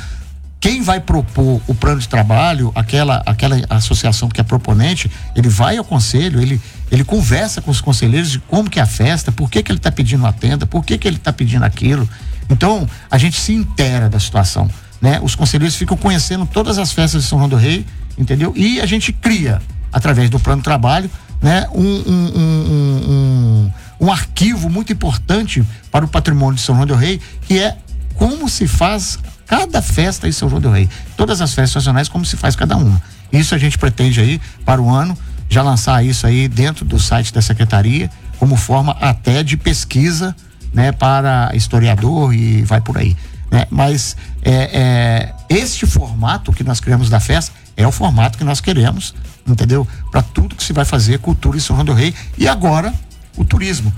quem 0.60 0.82
vai 0.82 1.00
propor 1.00 1.62
o 1.66 1.74
plano 1.74 2.02
de 2.02 2.10
trabalho, 2.10 2.74
aquela, 2.76 3.24
aquela 3.26 3.56
associação 3.70 4.28
que 4.28 4.42
é 4.42 4.44
proponente, 4.44 5.10
ele 5.34 5.48
vai 5.48 5.78
ao 5.78 5.86
conselho, 5.86 6.42
ele, 6.42 6.60
ele 6.92 7.06
conversa 7.06 7.62
com 7.62 7.72
os 7.72 7.80
conselheiros 7.80 8.32
de 8.32 8.40
como 8.40 8.70
que 8.70 8.80
é 8.80 8.84
a 8.84 8.86
festa, 8.86 9.32
por 9.32 9.50
que, 9.50 9.64
que 9.64 9.72
ele 9.72 9.80
está 9.80 9.94
pedindo 9.94 10.28
a 10.28 10.34
tenda, 10.34 10.66
por 10.66 10.84
que, 10.84 10.98
que 10.98 11.08
ele 11.08 11.16
está 11.16 11.32
pedindo 11.32 11.64
aquilo. 11.64 12.10
Então, 12.50 12.86
a 13.10 13.18
gente 13.18 13.40
se 13.40 13.54
intera 13.54 14.10
da 14.10 14.20
situação 14.20 14.70
né? 15.02 15.20
Os 15.22 15.36
conselheiros 15.36 15.76
ficam 15.76 15.96
conhecendo 15.98 16.46
todas 16.46 16.78
as 16.78 16.92
festas 16.92 17.24
de 17.24 17.30
São 17.30 17.38
João 17.38 17.50
do 17.50 17.56
Rei, 17.56 17.86
entendeu? 18.18 18.54
E 18.56 18.82
a 18.82 18.86
gente 18.86 19.14
cria, 19.14 19.62
através 19.92 20.30
do 20.30 20.40
plano 20.40 20.62
de 20.62 20.66
trabalho, 20.66 21.10
né? 21.42 21.68
Um, 21.74 21.84
um, 21.84 22.32
um, 22.38 23.72
um, 24.02 24.12
arquivo 24.12 24.70
muito 24.70 24.92
importante 24.92 25.64
para 25.92 26.04
o 26.06 26.08
patrimônio 26.08 26.56
de 26.56 26.62
São 26.62 26.76
João 26.76 26.88
do 26.88 26.96
Rei, 26.96 27.22
que 27.48 27.60
é 27.60 27.78
como 28.16 28.50
se 28.50 28.68
faz 28.68 29.20
cada 29.46 29.82
festa 29.82 30.28
em 30.28 30.32
São 30.32 30.50
João 30.50 30.62
del 30.62 30.72
Rei. 30.72 30.90
Todas 31.16 31.42
as 31.42 31.54
festas 31.54 31.84
nacionais, 31.84 32.10
como 32.10 32.26
se 32.26 32.36
faz 32.36 32.56
cada 32.56 32.76
uma. 32.76 33.02
Isso 33.32 33.54
a 33.54 33.58
gente 33.58 33.78
pretende 33.78 34.20
aí 34.20 34.42
para 34.66 34.82
o 34.82 34.90
ano 34.90 35.18
já 35.50 35.62
lançar 35.62 36.04
isso 36.04 36.28
aí 36.28 36.48
dentro 36.48 36.84
do 36.84 37.00
site 37.00 37.34
da 37.34 37.42
secretaria, 37.42 38.10
como 38.38 38.56
forma 38.56 38.96
até 39.00 39.44
de 39.44 39.56
pesquisa, 39.56 40.36
né, 40.74 40.92
para 40.92 41.52
historiador 41.54 42.34
e 42.34 42.64
vai 42.64 42.82
por 42.82 42.98
aí. 42.98 43.16
Né? 43.52 43.66
Mas 43.70 44.16
é, 44.42 44.54
é, 44.54 45.34
este 45.50 45.86
formato 45.86 46.52
que 46.52 46.64
nós 46.64 46.80
criamos 46.80 47.10
da 47.10 47.20
festa 47.20 47.54
é 47.76 47.88
o 47.88 47.92
formato 47.92 48.38
que 48.38 48.44
nós 48.44 48.60
queremos, 48.60 49.14
entendeu? 49.48 49.88
Para 50.12 50.22
tudo 50.22 50.56
que 50.56 50.64
se 50.64 50.74
vai 50.74 50.84
fazer, 50.84 51.20
cultura 51.20 51.58
em 51.58 51.60
São 51.60 51.76
João 51.76 51.86
do 51.86 51.94
Rei 51.94 52.14
e 52.38 52.48
agora 52.48 52.94
o 53.38 53.46
turismo. 53.46 53.94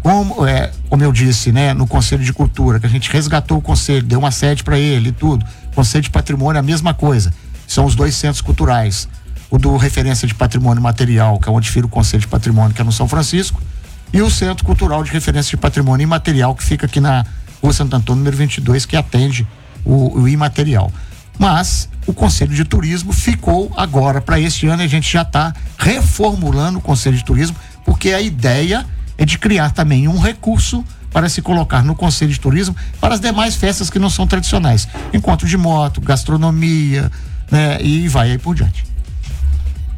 Como, 0.00 0.46
é, 0.46 0.70
como 0.90 1.02
eu 1.02 1.10
disse, 1.10 1.50
né, 1.50 1.72
no 1.72 1.86
Conselho 1.86 2.22
de 2.22 2.32
Cultura, 2.32 2.78
que 2.78 2.86
a 2.86 2.90
gente 2.90 3.10
resgatou 3.10 3.56
o 3.56 3.62
conselho, 3.62 4.02
deu 4.02 4.18
uma 4.18 4.30
sede 4.30 4.62
para 4.62 4.78
ele 4.78 5.08
e 5.08 5.12
tudo. 5.12 5.44
Conselho 5.74 6.02
de 6.02 6.10
Patrimônio 6.10 6.60
a 6.60 6.62
mesma 6.62 6.92
coisa. 6.92 7.32
São 7.66 7.86
os 7.86 7.94
dois 7.94 8.14
centros 8.14 8.42
culturais. 8.42 9.08
O 9.50 9.56
do 9.56 9.76
Referência 9.78 10.28
de 10.28 10.34
Patrimônio 10.34 10.82
Material, 10.82 11.38
que 11.38 11.48
é 11.48 11.52
onde 11.52 11.70
fica 11.70 11.86
o 11.86 11.88
Conselho 11.88 12.20
de 12.20 12.28
Patrimônio, 12.28 12.74
que 12.74 12.82
é 12.82 12.84
no 12.84 12.92
São 12.92 13.08
Francisco, 13.08 13.62
e 14.12 14.20
o 14.20 14.30
Centro 14.30 14.64
Cultural 14.64 15.02
de 15.02 15.10
Referência 15.10 15.50
de 15.50 15.56
Patrimônio 15.56 16.04
Imaterial, 16.04 16.54
que 16.54 16.62
fica 16.62 16.84
aqui 16.84 17.00
na 17.00 17.24
Rua 17.64 17.72
Santo 17.72 17.96
Antônio, 17.96 18.18
número 18.18 18.36
22, 18.36 18.84
que 18.84 18.94
atende 18.94 19.46
o, 19.82 20.20
o 20.20 20.28
imaterial. 20.28 20.92
Mas 21.38 21.88
o 22.06 22.12
Conselho 22.12 22.54
de 22.54 22.62
Turismo 22.62 23.10
ficou 23.10 23.72
agora 23.74 24.20
para 24.20 24.38
este 24.38 24.66
ano 24.66 24.82
e 24.82 24.84
a 24.84 24.88
gente 24.88 25.10
já 25.10 25.22
está 25.22 25.54
reformulando 25.78 26.78
o 26.78 26.82
Conselho 26.82 27.16
de 27.16 27.24
Turismo, 27.24 27.56
porque 27.82 28.10
a 28.12 28.20
ideia 28.20 28.84
é 29.16 29.24
de 29.24 29.38
criar 29.38 29.70
também 29.70 30.06
um 30.06 30.18
recurso 30.18 30.84
para 31.10 31.26
se 31.30 31.40
colocar 31.40 31.82
no 31.82 31.94
Conselho 31.94 32.32
de 32.32 32.38
Turismo 32.38 32.76
para 33.00 33.14
as 33.14 33.20
demais 33.20 33.56
festas 33.56 33.88
que 33.88 33.98
não 33.98 34.10
são 34.10 34.26
tradicionais. 34.26 34.86
Encontro 35.14 35.48
de 35.48 35.56
moto, 35.56 36.02
gastronomia, 36.02 37.10
né? 37.50 37.80
E 37.80 38.06
vai 38.08 38.32
aí 38.32 38.38
por 38.38 38.54
diante. 38.54 38.84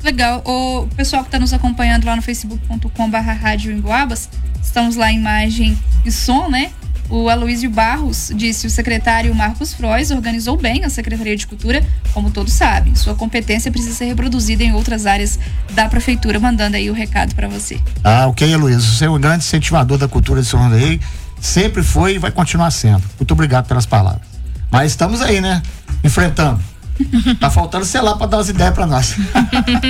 Legal. 0.05 0.41
O 0.45 0.87
pessoal 0.95 1.23
que 1.23 1.29
está 1.29 1.39
nos 1.41 1.53
acompanhando 1.53 2.05
lá 2.05 2.15
no 2.15 2.23
facebook.com 2.23 3.11
barra 3.11 3.33
rádio 3.33 3.73
Emboabas, 3.73 4.29
estamos 4.63 4.95
lá 4.95 5.11
em 5.11 5.17
imagem 5.19 5.77
e 6.05 6.13
som, 6.13 6.49
né? 6.49 6.71
O 7.09 7.29
Aloysio 7.29 7.71
Barros 7.71 8.33
disse: 8.35 8.67
o 8.67 8.71
secretário 8.71 9.35
Marcos 9.35 9.73
Frois 9.73 10.11
organizou 10.11 10.57
bem 10.57 10.85
a 10.85 10.91
Secretaria 10.91 11.37
de 11.37 11.47
Cultura, 11.47 11.85
como 12.13 12.31
todos 12.31 12.53
sabem. 12.53 12.95
Sua 12.95 13.15
competência 13.15 13.71
precisa 13.71 13.95
ser 13.95 14.07
reproduzida 14.07 14.65
em 14.65 14.73
outras 14.73 15.07
áreas 15.07 15.39
da 15.73 15.89
prefeitura, 15.89 16.41
mandando 16.41 16.77
aí 16.77 16.91
o 16.91 16.93
recado 16.93 17.35
para 17.35 17.49
você. 17.49 17.81
Ah, 18.03 18.27
ok, 18.27 18.53
Aloysio. 18.53 18.81
Você 18.81 19.05
é 19.05 19.11
um 19.11 19.21
grande 19.21 19.45
incentivador 19.45 19.99
da 19.99 20.09
cultura 20.09 20.43
de 20.43 20.49
São 20.49 20.69
Rei. 20.69 21.01
Sempre 21.41 21.83
foi 21.83 22.15
e 22.15 22.19
vai 22.19 22.31
continuar 22.31 22.71
sendo. 22.71 23.03
Muito 23.19 23.33
obrigado 23.33 23.67
pelas 23.67 23.87
palavras. 23.87 24.23
Mas 24.71 24.93
estamos 24.93 25.21
aí, 25.21 25.41
né? 25.41 25.63
Enfrentando. 26.03 26.61
Tá 27.39 27.51
faltando, 27.51 27.85
sei 27.85 28.01
lá, 28.01 28.17
para 28.17 28.27
dar 28.27 28.39
umas 28.39 28.49
ideias 28.49 28.73
para 28.73 28.87
nós. 28.87 29.17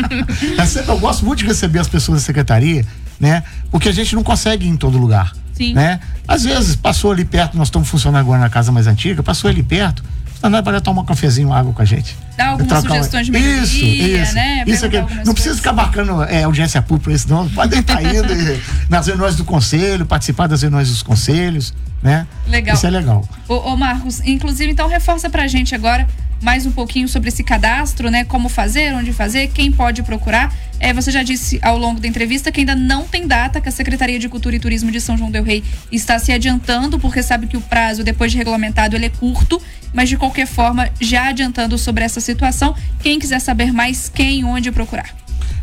Eu 0.88 0.98
gosto 0.98 1.24
muito 1.24 1.38
de 1.38 1.46
receber 1.46 1.78
as 1.78 1.86
pessoas 1.86 2.20
da 2.20 2.26
secretaria, 2.26 2.84
né? 3.20 3.44
Porque 3.70 3.88
a 3.88 3.92
gente 3.92 4.12
não 4.16 4.24
consegue 4.24 4.66
ir 4.66 4.70
em 4.70 4.76
todo 4.76 4.98
lugar. 4.98 5.32
Sim. 5.56 5.74
Né? 5.74 6.00
Às 6.28 6.44
vezes, 6.44 6.76
passou 6.76 7.12
ali 7.12 7.24
perto, 7.24 7.56
nós 7.56 7.68
estamos 7.68 7.88
funcionando 7.88 8.20
agora 8.20 8.40
na 8.40 8.50
casa 8.50 8.70
mais 8.70 8.86
antiga, 8.86 9.22
passou 9.22 9.48
ali 9.48 9.62
perto, 9.62 10.02
não 10.42 10.58
é 10.58 10.62
para 10.62 10.80
tomar 10.80 11.02
um 11.02 11.04
cafezinho, 11.04 11.52
água 11.52 11.72
com 11.72 11.82
a 11.82 11.84
gente. 11.84 12.16
Dá 12.36 12.48
algumas 12.48 12.82
sugestões 12.82 13.26
de 13.26 13.32
melhoria, 13.32 13.62
Isso, 13.62 13.84
isso. 13.84 14.34
Né? 14.34 14.64
Isso 14.66 14.86
aqui. 14.86 14.96
Não 15.24 15.32
precisa 15.32 15.56
ficar 15.56 15.72
marcando 15.72 16.22
é, 16.24 16.44
audiência 16.44 16.80
pública 16.82 17.12
isso, 17.12 17.28
não. 17.28 17.48
Pode 17.48 17.76
estar 17.78 18.02
indo 18.02 18.28
nas 18.88 19.06
reuniões 19.06 19.36
do 19.36 19.44
conselho, 19.44 20.04
participar 20.06 20.46
das 20.46 20.62
reuniões 20.62 20.88
dos 20.88 21.02
conselhos, 21.02 21.74
né? 22.02 22.26
Legal. 22.46 22.76
Isso 22.76 22.86
é 22.86 22.90
legal. 22.90 23.26
Ô, 23.48 23.72
ô 23.72 23.76
Marcos, 23.76 24.20
inclusive, 24.20 24.70
então 24.70 24.88
reforça 24.88 25.30
pra 25.30 25.46
gente 25.46 25.74
agora 25.74 26.06
mais 26.42 26.66
um 26.66 26.70
pouquinho 26.70 27.08
sobre 27.08 27.28
esse 27.28 27.42
cadastro, 27.42 28.10
né? 28.10 28.24
Como 28.24 28.48
fazer, 28.48 28.94
onde 28.94 29.12
fazer, 29.12 29.48
quem 29.48 29.72
pode 29.72 30.02
procurar. 30.02 30.52
É, 30.78 30.92
você 30.92 31.10
já 31.10 31.22
disse 31.22 31.58
ao 31.62 31.78
longo 31.78 32.00
da 32.00 32.06
entrevista 32.06 32.52
que 32.52 32.60
ainda 32.60 32.74
não 32.74 33.04
tem 33.04 33.26
data, 33.26 33.60
que 33.60 33.68
a 33.68 33.72
Secretaria 33.72 34.18
de 34.18 34.28
Cultura 34.28 34.56
e 34.56 34.58
Turismo 34.58 34.90
de 34.90 35.00
São 35.00 35.16
João 35.16 35.30
del 35.30 35.42
Rei 35.42 35.64
está 35.90 36.18
se 36.18 36.32
adiantando, 36.32 36.98
porque 36.98 37.22
sabe 37.22 37.46
que 37.46 37.56
o 37.56 37.60
prazo, 37.60 38.04
depois 38.04 38.30
de 38.32 38.38
regulamentado, 38.38 38.94
ele 38.94 39.06
é 39.06 39.10
curto, 39.10 39.60
mas 39.92 40.08
de 40.08 40.16
qualquer 40.16 40.46
forma, 40.46 40.88
já 41.00 41.28
adiantando 41.28 41.78
sobre 41.78 42.04
essa 42.04 42.20
situação, 42.20 42.74
quem 43.00 43.18
quiser 43.18 43.40
saber 43.40 43.72
mais, 43.72 44.08
quem 44.08 44.44
onde 44.44 44.70
procurar. 44.70 45.14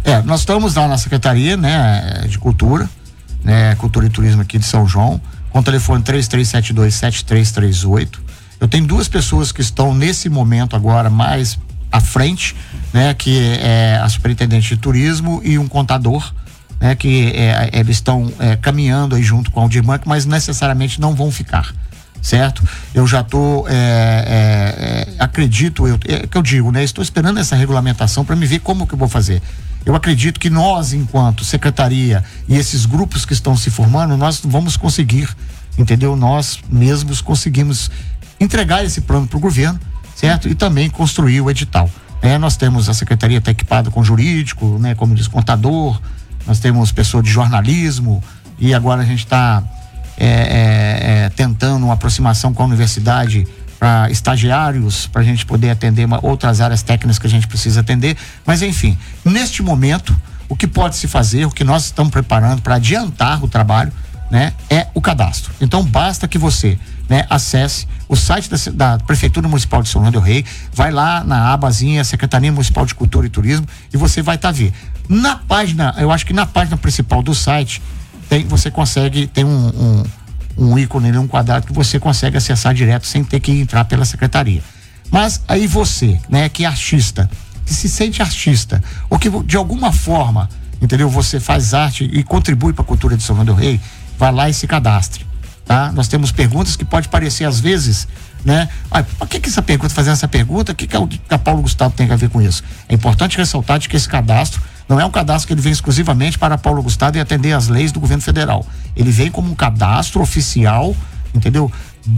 É, 0.03 0.21
nós 0.23 0.41
estamos 0.41 0.75
lá 0.75 0.87
na 0.87 0.97
Secretaria, 0.97 1.55
né, 1.55 2.25
de 2.27 2.37
Cultura, 2.37 2.89
né, 3.43 3.75
Cultura 3.75 4.05
e 4.05 4.09
Turismo 4.09 4.41
aqui 4.41 4.57
de 4.57 4.65
São 4.65 4.87
João, 4.87 5.21
com 5.49 5.59
o 5.59 5.63
telefone 5.63 6.03
3372 6.03 6.95
7338 6.95 8.33
eu 8.63 8.67
tenho 8.69 8.87
duas 8.87 9.09
pessoas 9.09 9.51
que 9.51 9.59
estão 9.59 9.93
nesse 9.93 10.29
momento 10.29 10.73
agora 10.73 11.09
mais 11.09 11.59
à 11.93 12.01
frente, 12.01 12.55
né? 12.91 13.13
Que 13.13 13.57
é 13.61 13.99
a 14.01 14.09
superintendente 14.09 14.69
de 14.69 14.77
turismo 14.77 15.39
e 15.45 15.59
um 15.59 15.67
contador, 15.67 16.33
né? 16.81 16.95
Que 16.95 17.31
é, 17.35 17.69
eles 17.71 17.97
estão 17.97 18.33
é, 18.39 18.55
caminhando 18.55 19.15
aí 19.15 19.21
junto 19.21 19.51
com 19.51 19.59
a 19.59 19.63
Aldir 19.63 19.83
Bank, 19.83 20.07
mas 20.07 20.25
necessariamente 20.25 20.99
não 20.99 21.13
vão 21.13 21.31
ficar 21.31 21.71
certo? 22.21 22.63
Eu 22.93 23.05
já 23.05 23.19
estou, 23.19 23.67
é, 23.67 23.73
é, 23.73 25.11
é, 25.11 25.15
acredito, 25.19 25.85
eu, 25.85 25.99
é 26.07 26.25
que 26.25 26.37
eu 26.37 26.41
digo, 26.41 26.71
né? 26.71 26.81
Estou 26.81 27.03
esperando 27.03 27.37
essa 27.37 27.53
regulamentação 27.53 28.23
para 28.23 28.33
me 28.33 28.45
ver 28.45 28.59
como 28.59 28.87
que 28.87 28.93
eu 28.93 28.97
vou 28.97 29.09
fazer. 29.09 29.41
Eu 29.85 29.93
acredito 29.93 30.39
que 30.39 30.49
nós, 30.49 30.93
enquanto 30.93 31.43
secretaria 31.43 32.23
e 32.47 32.55
esses 32.55 32.85
grupos 32.85 33.25
que 33.25 33.33
estão 33.33 33.57
se 33.57 33.69
formando, 33.69 34.15
nós 34.15 34.41
vamos 34.41 34.77
conseguir, 34.77 35.27
entendeu? 35.77 36.15
Nós 36.15 36.59
mesmos 36.69 37.19
conseguimos 37.19 37.91
entregar 38.39 38.85
esse 38.85 39.01
plano 39.01 39.27
para 39.27 39.35
o 39.35 39.41
governo, 39.41 39.77
certo? 40.23 40.47
E 40.47 40.55
também 40.55 40.89
construir 40.89 41.41
o 41.41 41.51
edital. 41.51 41.89
É, 42.21 42.37
nós 42.37 42.55
temos 42.55 42.87
a 42.87 42.93
secretaria 42.93 43.39
até 43.39 43.51
equipada 43.51 43.91
com 43.91 44.01
jurídico, 44.01 44.79
né, 44.79 44.95
como 44.95 45.13
diz 45.13 45.27
contador, 45.27 45.99
nós 46.47 46.59
temos 46.59 46.93
pessoa 46.93 47.21
de 47.21 47.29
jornalismo 47.29 48.23
e 48.57 48.73
agora 48.73 49.01
a 49.01 49.05
gente 49.05 49.19
está 49.19 49.61
é, 50.17 50.25
é, 50.25 51.25
é, 51.25 51.29
tentando 51.29 51.83
uma 51.83 51.95
aproximação 51.95 52.53
com 52.53 52.63
a 52.63 52.65
universidade 52.67 53.45
para 53.77 54.09
estagiários, 54.09 55.07
para 55.07 55.19
a 55.21 55.25
gente 55.25 55.45
poder 55.45 55.71
atender 55.71 56.05
uma, 56.05 56.25
outras 56.25 56.61
áreas 56.61 56.81
técnicas 56.81 57.19
que 57.19 57.27
a 57.27 57.29
gente 57.29 57.45
precisa 57.45 57.81
atender. 57.81 58.15
Mas 58.45 58.61
enfim, 58.61 58.97
neste 59.25 59.61
momento, 59.61 60.15
o 60.47 60.55
que 60.55 60.67
pode 60.67 60.95
se 60.95 61.05
fazer, 61.05 61.45
o 61.45 61.51
que 61.51 61.65
nós 61.65 61.83
estamos 61.85 62.13
preparando 62.13 62.61
para 62.61 62.75
adiantar 62.75 63.43
o 63.43 63.47
trabalho, 63.49 63.91
né, 64.31 64.53
é 64.69 64.87
o 64.93 65.01
cadastro. 65.01 65.51
Então 65.59 65.83
basta 65.83 66.29
que 66.29 66.37
você 66.37 66.79
né, 67.09 67.25
acesse 67.29 67.87
o 68.07 68.15
site 68.15 68.49
da, 68.49 68.57
da, 68.97 69.03
Prefeitura 69.03 69.47
Municipal 69.47 69.81
de 69.81 69.89
São 69.89 70.01
João 70.01 70.11
del 70.11 70.21
Rei, 70.21 70.45
vai 70.73 70.91
lá 70.91 71.23
na 71.23 71.53
abazinha 71.53 72.03
Secretaria 72.03 72.51
Municipal 72.51 72.85
de 72.85 72.95
Cultura 72.95 73.25
e 73.25 73.29
Turismo 73.29 73.67
e 73.93 73.97
você 73.97 74.21
vai 74.21 74.35
estar 74.35 74.49
tá 74.49 74.51
ver. 74.51 74.73
Na 75.09 75.35
página, 75.35 75.93
eu 75.97 76.11
acho 76.11 76.25
que 76.25 76.33
na 76.33 76.45
página 76.45 76.77
principal 76.77 77.21
do 77.21 77.35
site, 77.35 77.81
tem, 78.29 78.45
você 78.45 78.71
consegue, 78.71 79.27
tem 79.27 79.43
um, 79.43 80.03
um, 80.57 80.69
um 80.69 80.77
ícone, 80.77 81.17
um 81.17 81.27
quadrado 81.27 81.67
que 81.67 81.73
você 81.73 81.99
consegue 81.99 82.37
acessar 82.37 82.73
direto 82.73 83.05
sem 83.05 83.23
ter 83.23 83.39
que 83.39 83.51
entrar 83.51 83.85
pela 83.85 84.05
secretaria. 84.05 84.61
Mas 85.11 85.41
aí 85.47 85.67
você, 85.67 86.19
né, 86.29 86.47
que 86.49 86.63
é 86.63 86.67
artista, 86.67 87.29
que 87.65 87.73
se 87.73 87.89
sente 87.89 88.21
artista, 88.21 88.81
ou 89.09 89.19
que 89.19 89.29
de 89.43 89.57
alguma 89.57 89.91
forma, 89.91 90.49
entendeu? 90.81 91.09
Você 91.09 91.39
faz 91.39 91.73
arte 91.73 92.03
e 92.05 92.23
contribui 92.23 92.73
para 92.73 92.83
a 92.83 92.87
cultura 92.87 93.15
de 93.15 93.23
São 93.23 93.35
João 93.35 93.45
del 93.45 93.55
Rei, 93.55 93.79
vai 94.17 94.31
lá 94.31 94.49
e 94.49 94.53
se 94.53 94.65
cadastre 94.65 95.32
tá? 95.65 95.91
Nós 95.91 96.07
temos 96.07 96.31
perguntas 96.31 96.75
que 96.75 96.85
pode 96.85 97.09
parecer 97.09 97.45
às 97.45 97.59
vezes, 97.59 98.07
né? 98.43 98.67
Ah, 98.91 99.03
por 99.03 99.27
que 99.27 99.39
que 99.39 99.49
essa 99.49 99.61
pergunta, 99.61 99.93
fazendo 99.93 100.13
essa 100.13 100.27
pergunta, 100.27 100.71
o 100.71 100.75
que 100.75 100.87
que, 100.87 100.95
é 100.95 100.99
o, 100.99 101.07
que 101.07 101.19
a 101.29 101.37
Paulo 101.37 101.61
Gustavo 101.61 101.93
tem 101.95 102.11
a 102.11 102.15
ver 102.15 102.29
com 102.29 102.41
isso? 102.41 102.63
É 102.89 102.93
importante 102.93 103.37
ressaltar 103.37 103.79
de 103.79 103.87
que 103.87 103.95
esse 103.95 104.07
cadastro 104.07 104.61
não 104.87 104.99
é 104.99 105.05
um 105.05 105.11
cadastro 105.11 105.47
que 105.47 105.53
ele 105.53 105.61
vem 105.61 105.71
exclusivamente 105.71 106.37
para 106.37 106.57
Paulo 106.57 106.83
Gustavo 106.83 107.17
e 107.17 107.21
atender 107.21 107.53
às 107.53 107.67
leis 107.67 107.91
do 107.91 107.99
governo 107.99 108.21
federal. 108.21 108.65
Ele 108.95 109.11
vem 109.11 109.31
como 109.31 109.49
um 109.49 109.55
cadastro 109.55 110.21
oficial, 110.21 110.95
entendeu? 111.33 111.71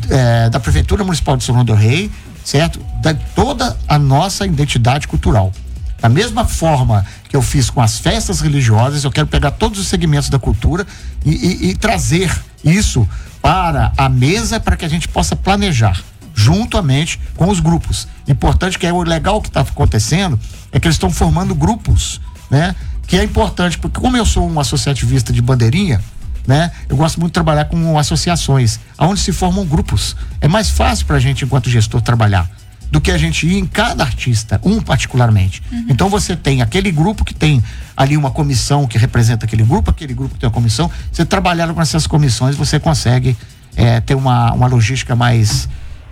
É, 0.10 0.49
da 0.49 0.60
Prefeitura 0.60 1.03
Municipal 1.03 1.38
de 1.38 1.43
São 1.43 1.53
João 1.53 1.63
del 1.63 1.75
Rei, 1.75 2.10
certo? 2.43 2.79
Da 3.01 3.13
toda 3.13 3.77
a 3.88 3.99
nossa 3.99 4.45
identidade 4.45 5.08
cultural. 5.08 5.51
Da 6.01 6.10
mesma 6.10 6.43
forma 6.45 7.05
que 7.29 7.36
eu 7.36 7.41
fiz 7.41 7.69
com 7.69 7.81
as 7.81 7.99
festas 7.99 8.41
religiosas, 8.41 9.03
eu 9.03 9.12
quero 9.12 9.27
pegar 9.27 9.51
todos 9.51 9.79
os 9.79 9.88
segmentos 9.88 10.29
da 10.29 10.39
cultura 10.39 10.86
e, 11.23 11.31
e, 11.31 11.69
e 11.69 11.75
trazer 11.75 12.36
isso 12.63 13.08
para 13.45 13.93
a 13.95 14.10
mesa 14.10 14.60
para 14.60 14.75
que 14.75 14.84
a 14.84 14.88
gente 14.89 15.08
possa 15.08 15.36
planejar 15.36 16.01
juntamente 16.34 17.21
com 17.36 17.47
os 17.47 17.60
grupos. 17.60 18.08
Importante 18.27 18.79
que 18.79 18.88
é 18.88 18.91
o 18.91 19.03
legal 19.03 19.39
que 19.39 19.49
está 19.49 19.62
acontecendo 19.62 20.39
é 20.71 20.79
que 20.79 20.88
eles 20.88 20.95
estão 20.95 21.12
formando 21.12 21.53
grupos, 21.53 22.19
né? 22.49 22.75
Que 23.05 23.17
é 23.17 23.23
importante, 23.23 23.77
porque 23.77 23.99
como 23.99 24.17
eu 24.17 24.25
sou 24.25 24.49
um 24.49 24.60
associativista 24.60 25.31
de 25.31 25.43
bandeirinha, 25.43 26.01
né? 26.47 26.71
Eu 26.89 26.97
gosto 26.97 27.19
muito 27.19 27.34
de 27.34 27.36
trabalhar 27.36 27.65
com 27.65 27.99
associações, 27.99 28.79
onde 28.97 29.19
se 29.19 29.31
formam 29.31 29.63
grupos. 29.63 30.15
É 30.41 30.47
mais 30.47 30.71
fácil 30.71 31.05
para 31.05 31.17
a 31.17 31.19
gente, 31.19 31.45
enquanto 31.45 31.69
gestor, 31.69 32.01
trabalhar 32.01 32.49
do 32.95 33.01
que 33.01 33.12
a 33.12 33.17
gente 33.17 33.45
ir 33.45 33.58
em 33.58 33.65
cada 33.65 34.05
artista, 34.05 34.58
um 34.63 34.81
particularmente. 34.81 35.62
Uhum. 35.69 35.88
Então 35.89 36.08
você 36.08 36.34
tem 36.34 36.62
aquele 36.62 36.89
grupo 36.93 37.25
que 37.25 37.34
tem 37.34 37.62
ali 37.97 38.15
uma 38.15 38.31
comissão 38.31 38.88
que 38.88 38.97
representa 38.97 39.45
aquele 39.45 39.63
grupo, 39.63 39.91
aquele 39.91 40.13
grupo 40.13 40.36
que 40.36 40.39
tem 40.39 40.47
uma 40.47 40.53
comissão. 40.53 40.89
Você 41.12 41.25
trabalhando 41.25 41.73
com 41.73 41.81
essas 41.81 42.08
comissões, 42.08 42.55
você 42.55 42.79
consegue 42.79 43.36
é, 43.75 43.99
ter 43.99 44.15
uma, 44.15 44.53
uma 44.53 44.67
logística 44.67 45.13
mais 45.13 45.67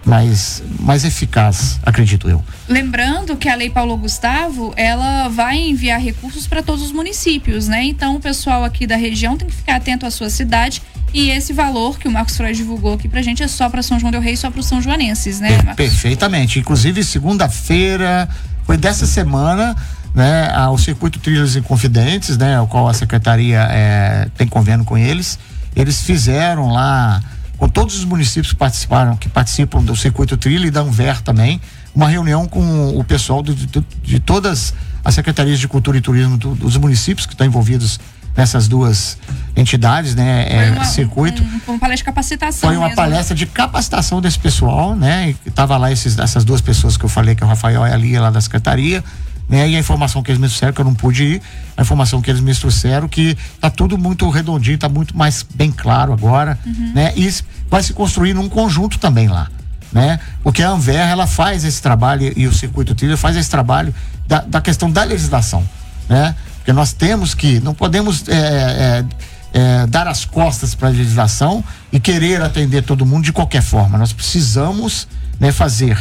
mais, 0.05 0.61
mais 0.81 1.05
eficaz, 1.05 1.79
acredito 1.85 2.29
eu. 2.29 2.43
Lembrando 2.67 3.37
que 3.37 3.47
a 3.47 3.55
Lei 3.55 3.69
Paulo 3.69 3.95
Gustavo, 3.95 4.73
ela 4.75 5.29
vai 5.29 5.57
enviar 5.57 6.01
recursos 6.01 6.45
para 6.45 6.61
todos 6.61 6.83
os 6.83 6.91
municípios, 6.91 7.69
né? 7.69 7.85
Então 7.85 8.17
o 8.17 8.19
pessoal 8.19 8.65
aqui 8.65 8.85
da 8.85 8.97
região 8.97 9.37
tem 9.37 9.47
que 9.47 9.55
ficar 9.55 9.77
atento 9.77 10.05
à 10.05 10.11
sua 10.11 10.29
cidade 10.29 10.81
e 11.13 11.29
esse 11.29 11.53
valor 11.53 11.99
que 11.99 12.07
o 12.07 12.11
Marcos 12.11 12.35
Freud 12.35 12.57
divulgou 12.57 12.93
aqui 12.93 13.07
pra 13.07 13.21
gente 13.21 13.43
é 13.43 13.47
só 13.47 13.69
para 13.69 13.83
São 13.83 13.99
João 13.99 14.11
del 14.11 14.21
Rei, 14.21 14.35
só 14.35 14.49
para 14.49 14.59
os 14.59 14.65
São 14.65 14.81
Joanenses, 14.81 15.39
né, 15.39 15.57
Marcos? 15.57 15.75
Perfeitamente. 15.75 16.59
Inclusive, 16.59 17.03
segunda-feira, 17.03 18.27
foi 18.65 18.77
dessa 18.77 19.05
semana, 19.05 19.75
né, 20.15 20.51
ao 20.55 20.77
Circuito 20.77 21.19
Trilhos 21.19 21.55
Inconfidentes, 21.55 22.37
né, 22.37 22.59
o 22.59 22.67
qual 22.67 22.87
a 22.87 22.93
secretaria 22.93 23.67
é, 23.69 24.27
tem 24.35 24.47
convênio 24.47 24.83
com 24.83 24.97
eles. 24.97 25.37
Eles 25.75 26.01
fizeram 26.01 26.71
lá, 26.71 27.21
com 27.57 27.69
todos 27.69 27.95
os 27.95 28.05
municípios 28.05 28.51
que 28.51 28.57
participaram, 28.57 29.15
que 29.15 29.29
participam 29.29 29.83
do 29.83 29.95
Circuito 29.95 30.35
Trilha 30.35 30.67
e 30.67 30.71
da 30.71 30.81
Anver 30.81 31.21
também, 31.21 31.61
uma 31.93 32.07
reunião 32.07 32.47
com 32.47 32.97
o 32.97 33.03
pessoal 33.03 33.43
de, 33.43 33.53
de, 33.53 33.85
de 34.01 34.19
todas 34.19 34.73
as 35.05 35.13
secretarias 35.13 35.59
de 35.59 35.67
Cultura 35.67 35.97
e 35.97 36.01
Turismo 36.01 36.37
do, 36.37 36.55
dos 36.55 36.77
municípios 36.77 37.27
que 37.27 37.33
estão 37.33 37.45
envolvidos 37.45 37.99
nessas 38.35 38.67
duas 38.67 39.17
entidades, 39.55 40.15
né? 40.15 40.45
Foi 40.47 40.69
uma, 40.71 40.81
é, 40.81 40.85
circuito. 40.85 41.43
Um, 41.43 41.71
uma 41.71 41.79
palestra 41.79 41.97
de 41.97 42.03
capacitação. 42.03 42.69
Foi 42.69 42.77
uma 42.77 42.87
mesmo. 42.87 42.95
palestra 42.95 43.35
de 43.35 43.45
capacitação 43.45 44.21
desse 44.21 44.39
pessoal, 44.39 44.95
né? 44.95 45.35
E 45.45 45.51
tava 45.51 45.77
lá 45.77 45.91
esses, 45.91 46.17
essas 46.17 46.43
duas 46.43 46.61
pessoas 46.61 46.97
que 46.97 47.05
eu 47.05 47.09
falei, 47.09 47.35
que 47.35 47.43
é 47.43 47.45
o 47.45 47.49
Rafael 47.49 47.85
e 47.85 47.91
a 47.91 47.97
Lia 47.97 48.21
lá 48.21 48.29
da 48.29 48.41
secretaria. 48.41 49.03
Né? 49.47 49.69
E 49.69 49.75
a 49.75 49.79
informação 49.79 50.23
que 50.23 50.31
eles 50.31 50.39
me 50.39 50.47
trouxeram, 50.47 50.73
que 50.73 50.81
eu 50.81 50.85
não 50.85 50.95
pude 50.95 51.23
ir, 51.23 51.41
a 51.75 51.81
informação 51.81 52.21
que 52.21 52.31
eles 52.31 52.41
me 52.41 52.55
trouxeram, 52.55 53.07
que 53.07 53.37
tá 53.59 53.69
tudo 53.69 53.97
muito 53.97 54.27
redondinho, 54.29 54.77
tá 54.77 54.87
muito 54.87 55.15
mais 55.17 55.43
bem 55.43 55.69
claro 55.69 56.13
agora, 56.13 56.57
uhum. 56.65 56.93
né? 56.95 57.13
E 57.15 57.29
vai 57.69 57.83
se 57.83 57.93
construir 57.93 58.33
num 58.33 58.47
conjunto 58.47 58.97
também 58.97 59.27
lá, 59.27 59.49
né? 59.91 60.19
Porque 60.41 60.63
a 60.63 60.69
Anver, 60.69 60.95
ela 60.95 61.27
faz 61.27 61.65
esse 61.65 61.81
trabalho 61.81 62.31
e 62.35 62.47
o 62.47 62.53
Circuito 62.53 62.95
Trilha 62.95 63.17
faz 63.17 63.35
esse 63.35 63.49
trabalho 63.49 63.93
da, 64.25 64.39
da 64.39 64.61
questão 64.61 64.89
da 64.89 65.03
legislação, 65.03 65.63
né? 66.07 66.33
Porque 66.63 66.71
nós 66.71 66.93
temos 66.93 67.35
que, 67.35 67.59
não 67.59 67.73
podemos 67.73 68.25
é, 68.29 68.33
é, 68.33 69.05
é, 69.53 69.87
dar 69.87 70.07
as 70.07 70.23
costas 70.23 70.73
para 70.73 70.87
a 70.87 70.91
legislação 70.91 71.61
e 71.91 71.99
querer 71.99 72.41
atender 72.41 72.83
todo 72.83 73.05
mundo 73.05 73.25
de 73.25 73.33
qualquer 73.33 73.61
forma. 73.61 73.97
Nós 73.97 74.13
precisamos 74.13 75.05
né, 75.37 75.51
fazer, 75.51 75.99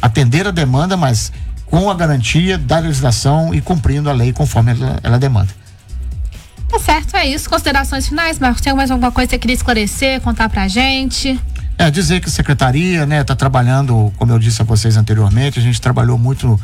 atender 0.00 0.46
a 0.46 0.52
demanda, 0.52 0.96
mas 0.96 1.32
com 1.66 1.90
a 1.90 1.94
garantia 1.94 2.56
da 2.56 2.78
legislação 2.78 3.52
e 3.52 3.60
cumprindo 3.60 4.08
a 4.08 4.12
lei 4.12 4.32
conforme 4.32 4.70
ela, 4.70 5.00
ela 5.02 5.18
demanda. 5.18 5.48
Tá 6.68 6.78
certo, 6.78 7.16
é 7.16 7.26
isso. 7.26 7.50
Considerações 7.50 8.06
finais, 8.06 8.38
Marcos. 8.38 8.60
Tem 8.60 8.72
mais 8.72 8.92
alguma 8.92 9.10
coisa 9.10 9.26
que 9.26 9.34
você 9.34 9.38
queria 9.40 9.54
esclarecer, 9.54 10.20
contar 10.20 10.48
pra 10.48 10.68
gente? 10.68 11.40
É, 11.76 11.90
dizer 11.90 12.20
que 12.20 12.28
a 12.28 12.30
secretaria, 12.30 13.04
né, 13.04 13.24
tá 13.24 13.34
trabalhando, 13.34 14.12
como 14.16 14.30
eu 14.30 14.38
disse 14.38 14.62
a 14.62 14.64
vocês 14.64 14.96
anteriormente, 14.96 15.58
a 15.58 15.62
gente 15.62 15.80
trabalhou 15.80 16.16
muito 16.16 16.58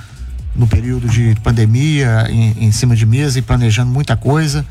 no 0.55 0.67
período 0.67 1.09
de 1.09 1.35
pandemia, 1.43 2.27
em, 2.29 2.67
em 2.67 2.73
cima 2.73 2.97
de 2.97 3.07
mesa 3.07 3.39
e 3.39 3.43
planejando 3.43 3.91
muita 3.91 4.17
coisa. 4.17 4.65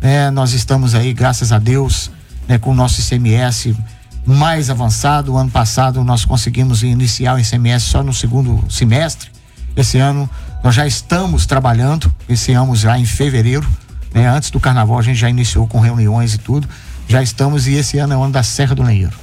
Né? 0.00 0.30
Nós 0.30 0.52
estamos 0.52 0.94
aí, 0.94 1.12
graças 1.12 1.52
a 1.52 1.58
Deus, 1.58 2.10
né, 2.48 2.58
com 2.58 2.70
o 2.70 2.74
nosso 2.74 3.00
ICMS 3.00 3.76
mais 4.24 4.70
avançado. 4.70 5.32
O 5.32 5.36
ano 5.36 5.50
passado 5.50 6.02
nós 6.02 6.24
conseguimos 6.24 6.82
iniciar 6.82 7.34
o 7.34 7.38
ICMS 7.38 7.86
só 7.86 8.02
no 8.02 8.12
segundo 8.12 8.64
semestre. 8.68 9.30
Esse 9.76 9.98
ano 9.98 10.28
nós 10.64 10.74
já 10.74 10.86
estamos 10.86 11.46
trabalhando, 11.46 12.12
iniciamos 12.28 12.80
já 12.80 12.98
em 12.98 13.04
fevereiro, 13.04 13.68
né? 14.12 14.26
Antes 14.26 14.50
do 14.50 14.58
carnaval 14.58 14.98
a 14.98 15.02
gente 15.02 15.18
já 15.18 15.28
iniciou 15.28 15.66
com 15.66 15.78
reuniões 15.78 16.34
e 16.34 16.38
tudo. 16.38 16.66
Já 17.06 17.22
estamos 17.22 17.66
e 17.68 17.74
esse 17.74 17.98
ano 17.98 18.14
é 18.14 18.16
o 18.16 18.22
ano 18.22 18.32
da 18.32 18.42
Serra 18.42 18.74
do 18.74 18.82
Lenheiro. 18.82 19.16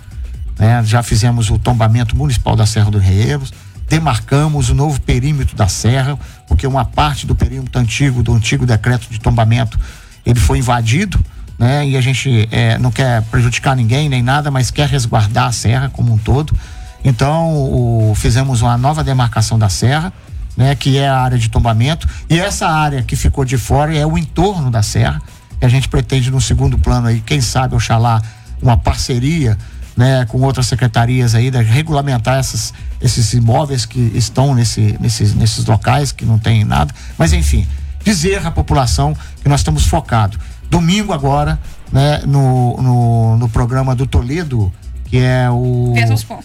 Né? 0.57 0.81
Já 0.85 1.03
fizemos 1.03 1.49
o 1.49 1.57
tombamento 1.57 2.15
municipal 2.15 2.55
da 2.55 2.65
Serra 2.65 2.89
do 2.89 2.97
Lenheiro 2.97 3.43
demarcamos 3.87 4.69
o 4.69 4.73
novo 4.73 4.99
perímetro 5.01 5.55
da 5.55 5.67
serra, 5.67 6.17
porque 6.47 6.65
uma 6.65 6.85
parte 6.85 7.25
do 7.25 7.35
perímetro 7.35 7.79
antigo, 7.79 8.23
do 8.23 8.33
antigo 8.33 8.65
decreto 8.65 9.07
de 9.09 9.19
tombamento, 9.19 9.79
ele 10.25 10.39
foi 10.39 10.59
invadido, 10.59 11.19
né? 11.57 11.87
E 11.87 11.97
a 11.97 12.01
gente 12.01 12.47
é, 12.51 12.77
não 12.77 12.91
quer 12.91 13.21
prejudicar 13.23 13.75
ninguém 13.75 14.09
nem 14.09 14.21
nada, 14.21 14.49
mas 14.49 14.71
quer 14.71 14.87
resguardar 14.87 15.47
a 15.47 15.51
serra 15.51 15.89
como 15.89 16.13
um 16.13 16.17
todo. 16.17 16.55
Então, 17.03 17.53
o, 17.55 18.13
fizemos 18.15 18.61
uma 18.61 18.77
nova 18.77 19.03
demarcação 19.03 19.59
da 19.59 19.69
serra, 19.69 20.11
né? 20.55 20.75
Que 20.75 20.97
é 20.97 21.07
a 21.07 21.19
área 21.19 21.37
de 21.37 21.49
tombamento. 21.49 22.07
E 22.29 22.39
essa 22.39 22.67
área 22.67 23.03
que 23.03 23.15
ficou 23.15 23.45
de 23.45 23.57
fora 23.57 23.95
é 23.95 24.05
o 24.05 24.17
entorno 24.17 24.71
da 24.71 24.81
serra, 24.81 25.21
que 25.59 25.65
a 25.65 25.69
gente 25.69 25.87
pretende 25.87 26.31
no 26.31 26.41
segundo 26.41 26.77
plano 26.77 27.07
aí, 27.07 27.21
quem 27.21 27.41
sabe, 27.41 27.75
oxalá, 27.75 28.21
uma 28.61 28.77
parceria 28.77 29.57
né, 29.95 30.25
com 30.25 30.41
outras 30.41 30.65
secretarias 30.65 31.35
aí, 31.35 31.51
de 31.51 31.61
regulamentar 31.61 32.37
essas, 32.37 32.73
esses 33.01 33.33
imóveis 33.33 33.85
que 33.85 33.99
estão 34.15 34.55
nesse, 34.55 34.97
nesses, 34.99 35.33
nesses 35.33 35.65
locais, 35.65 36.11
que 36.11 36.25
não 36.25 36.39
tem 36.39 36.63
nada. 36.63 36.93
Mas, 37.17 37.33
enfim, 37.33 37.67
dizer 38.03 38.45
à 38.45 38.51
população 38.51 39.15
que 39.41 39.49
nós 39.49 39.59
estamos 39.59 39.85
focados. 39.85 40.37
Domingo 40.69 41.13
agora, 41.13 41.59
né, 41.91 42.21
no, 42.25 42.77
no, 42.81 43.37
no 43.37 43.49
programa 43.49 43.95
do 43.95 44.07
Toledo, 44.07 44.71
que 45.05 45.19
é 45.19 45.49
o 45.49 45.93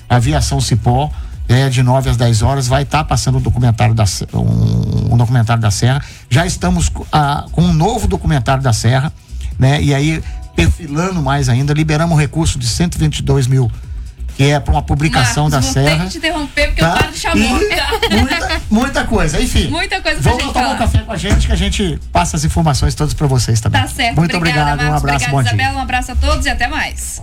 Aviação 0.08 0.61
Cipó, 0.61 1.11
é, 1.48 1.70
de 1.70 1.82
9 1.82 2.11
às 2.11 2.16
10 2.18 2.42
horas, 2.42 2.68
vai 2.68 2.82
estar 2.82 2.98
tá 2.98 3.04
passando 3.04 3.37
o 3.37 3.38
um 3.38 3.40
documentário 3.40 3.94
da, 3.94 4.04
um, 4.34 5.14
um, 5.14 5.16
documentário 5.16 5.62
da 5.62 5.70
Serra. 5.70 6.04
Já 6.28 6.44
estamos 6.44 6.92
ah, 7.11 7.46
com 7.50 7.62
um 7.62 7.72
novo 7.72 8.06
documentário 8.06 8.62
da 8.62 8.74
Serra, 8.74 9.11
né? 9.58 9.80
E 9.82 9.94
aí 9.94 10.22
perfilando 10.59 11.23
mais 11.23 11.49
ainda, 11.49 11.73
liberamos 11.73 12.16
um 12.16 12.21
recurso 12.21 12.59
de 12.59 12.66
122 12.66 13.47
mil 13.47 13.71
que 14.37 14.44
é 14.44 14.61
para 14.61 14.73
uma 14.73 14.83
publicação 14.83 15.49
Marcos, 15.49 15.66
da 15.66 15.73
Serra. 15.73 15.97
Ter 15.97 16.05
que 16.05 16.11
te 16.11 16.18
interromper 16.18 16.66
porque 16.68 16.81
tá? 16.81 16.94
o 16.94 16.99
padre 16.99 17.18
chamou. 17.18 17.49
muita, 17.49 18.62
muita 18.71 19.05
coisa, 19.05 19.42
enfim. 19.42 19.66
Muita 19.66 20.01
coisa 20.01 20.23
pra 20.23 20.31
Vamos 20.31 20.53
tomar 20.53 20.75
um 20.75 20.79
café 20.79 20.99
com 20.99 21.11
a 21.11 21.16
gente 21.16 21.47
que 21.49 21.53
a 21.53 21.57
gente 21.57 21.99
passa 22.12 22.37
as 22.37 22.44
informações 22.44 22.94
todas 22.94 23.14
para 23.14 23.27
vocês 23.27 23.61
também. 23.61 23.81
Tá 23.81 23.88
certo. 23.88 24.16
Muito 24.16 24.37
obrigada, 24.37 24.75
obrigado, 24.75 24.90
Marcos, 24.90 24.92
um 24.92 24.97
abraço, 24.97 25.25
obrigada, 25.25 25.33
bom 25.33 25.40
Isabela, 25.40 25.71
dia. 25.71 25.79
Um 25.79 25.83
abraço 25.83 26.12
a 26.12 26.14
todos 26.14 26.47
e 26.47 26.49
até 26.51 26.68
mais. 26.68 27.21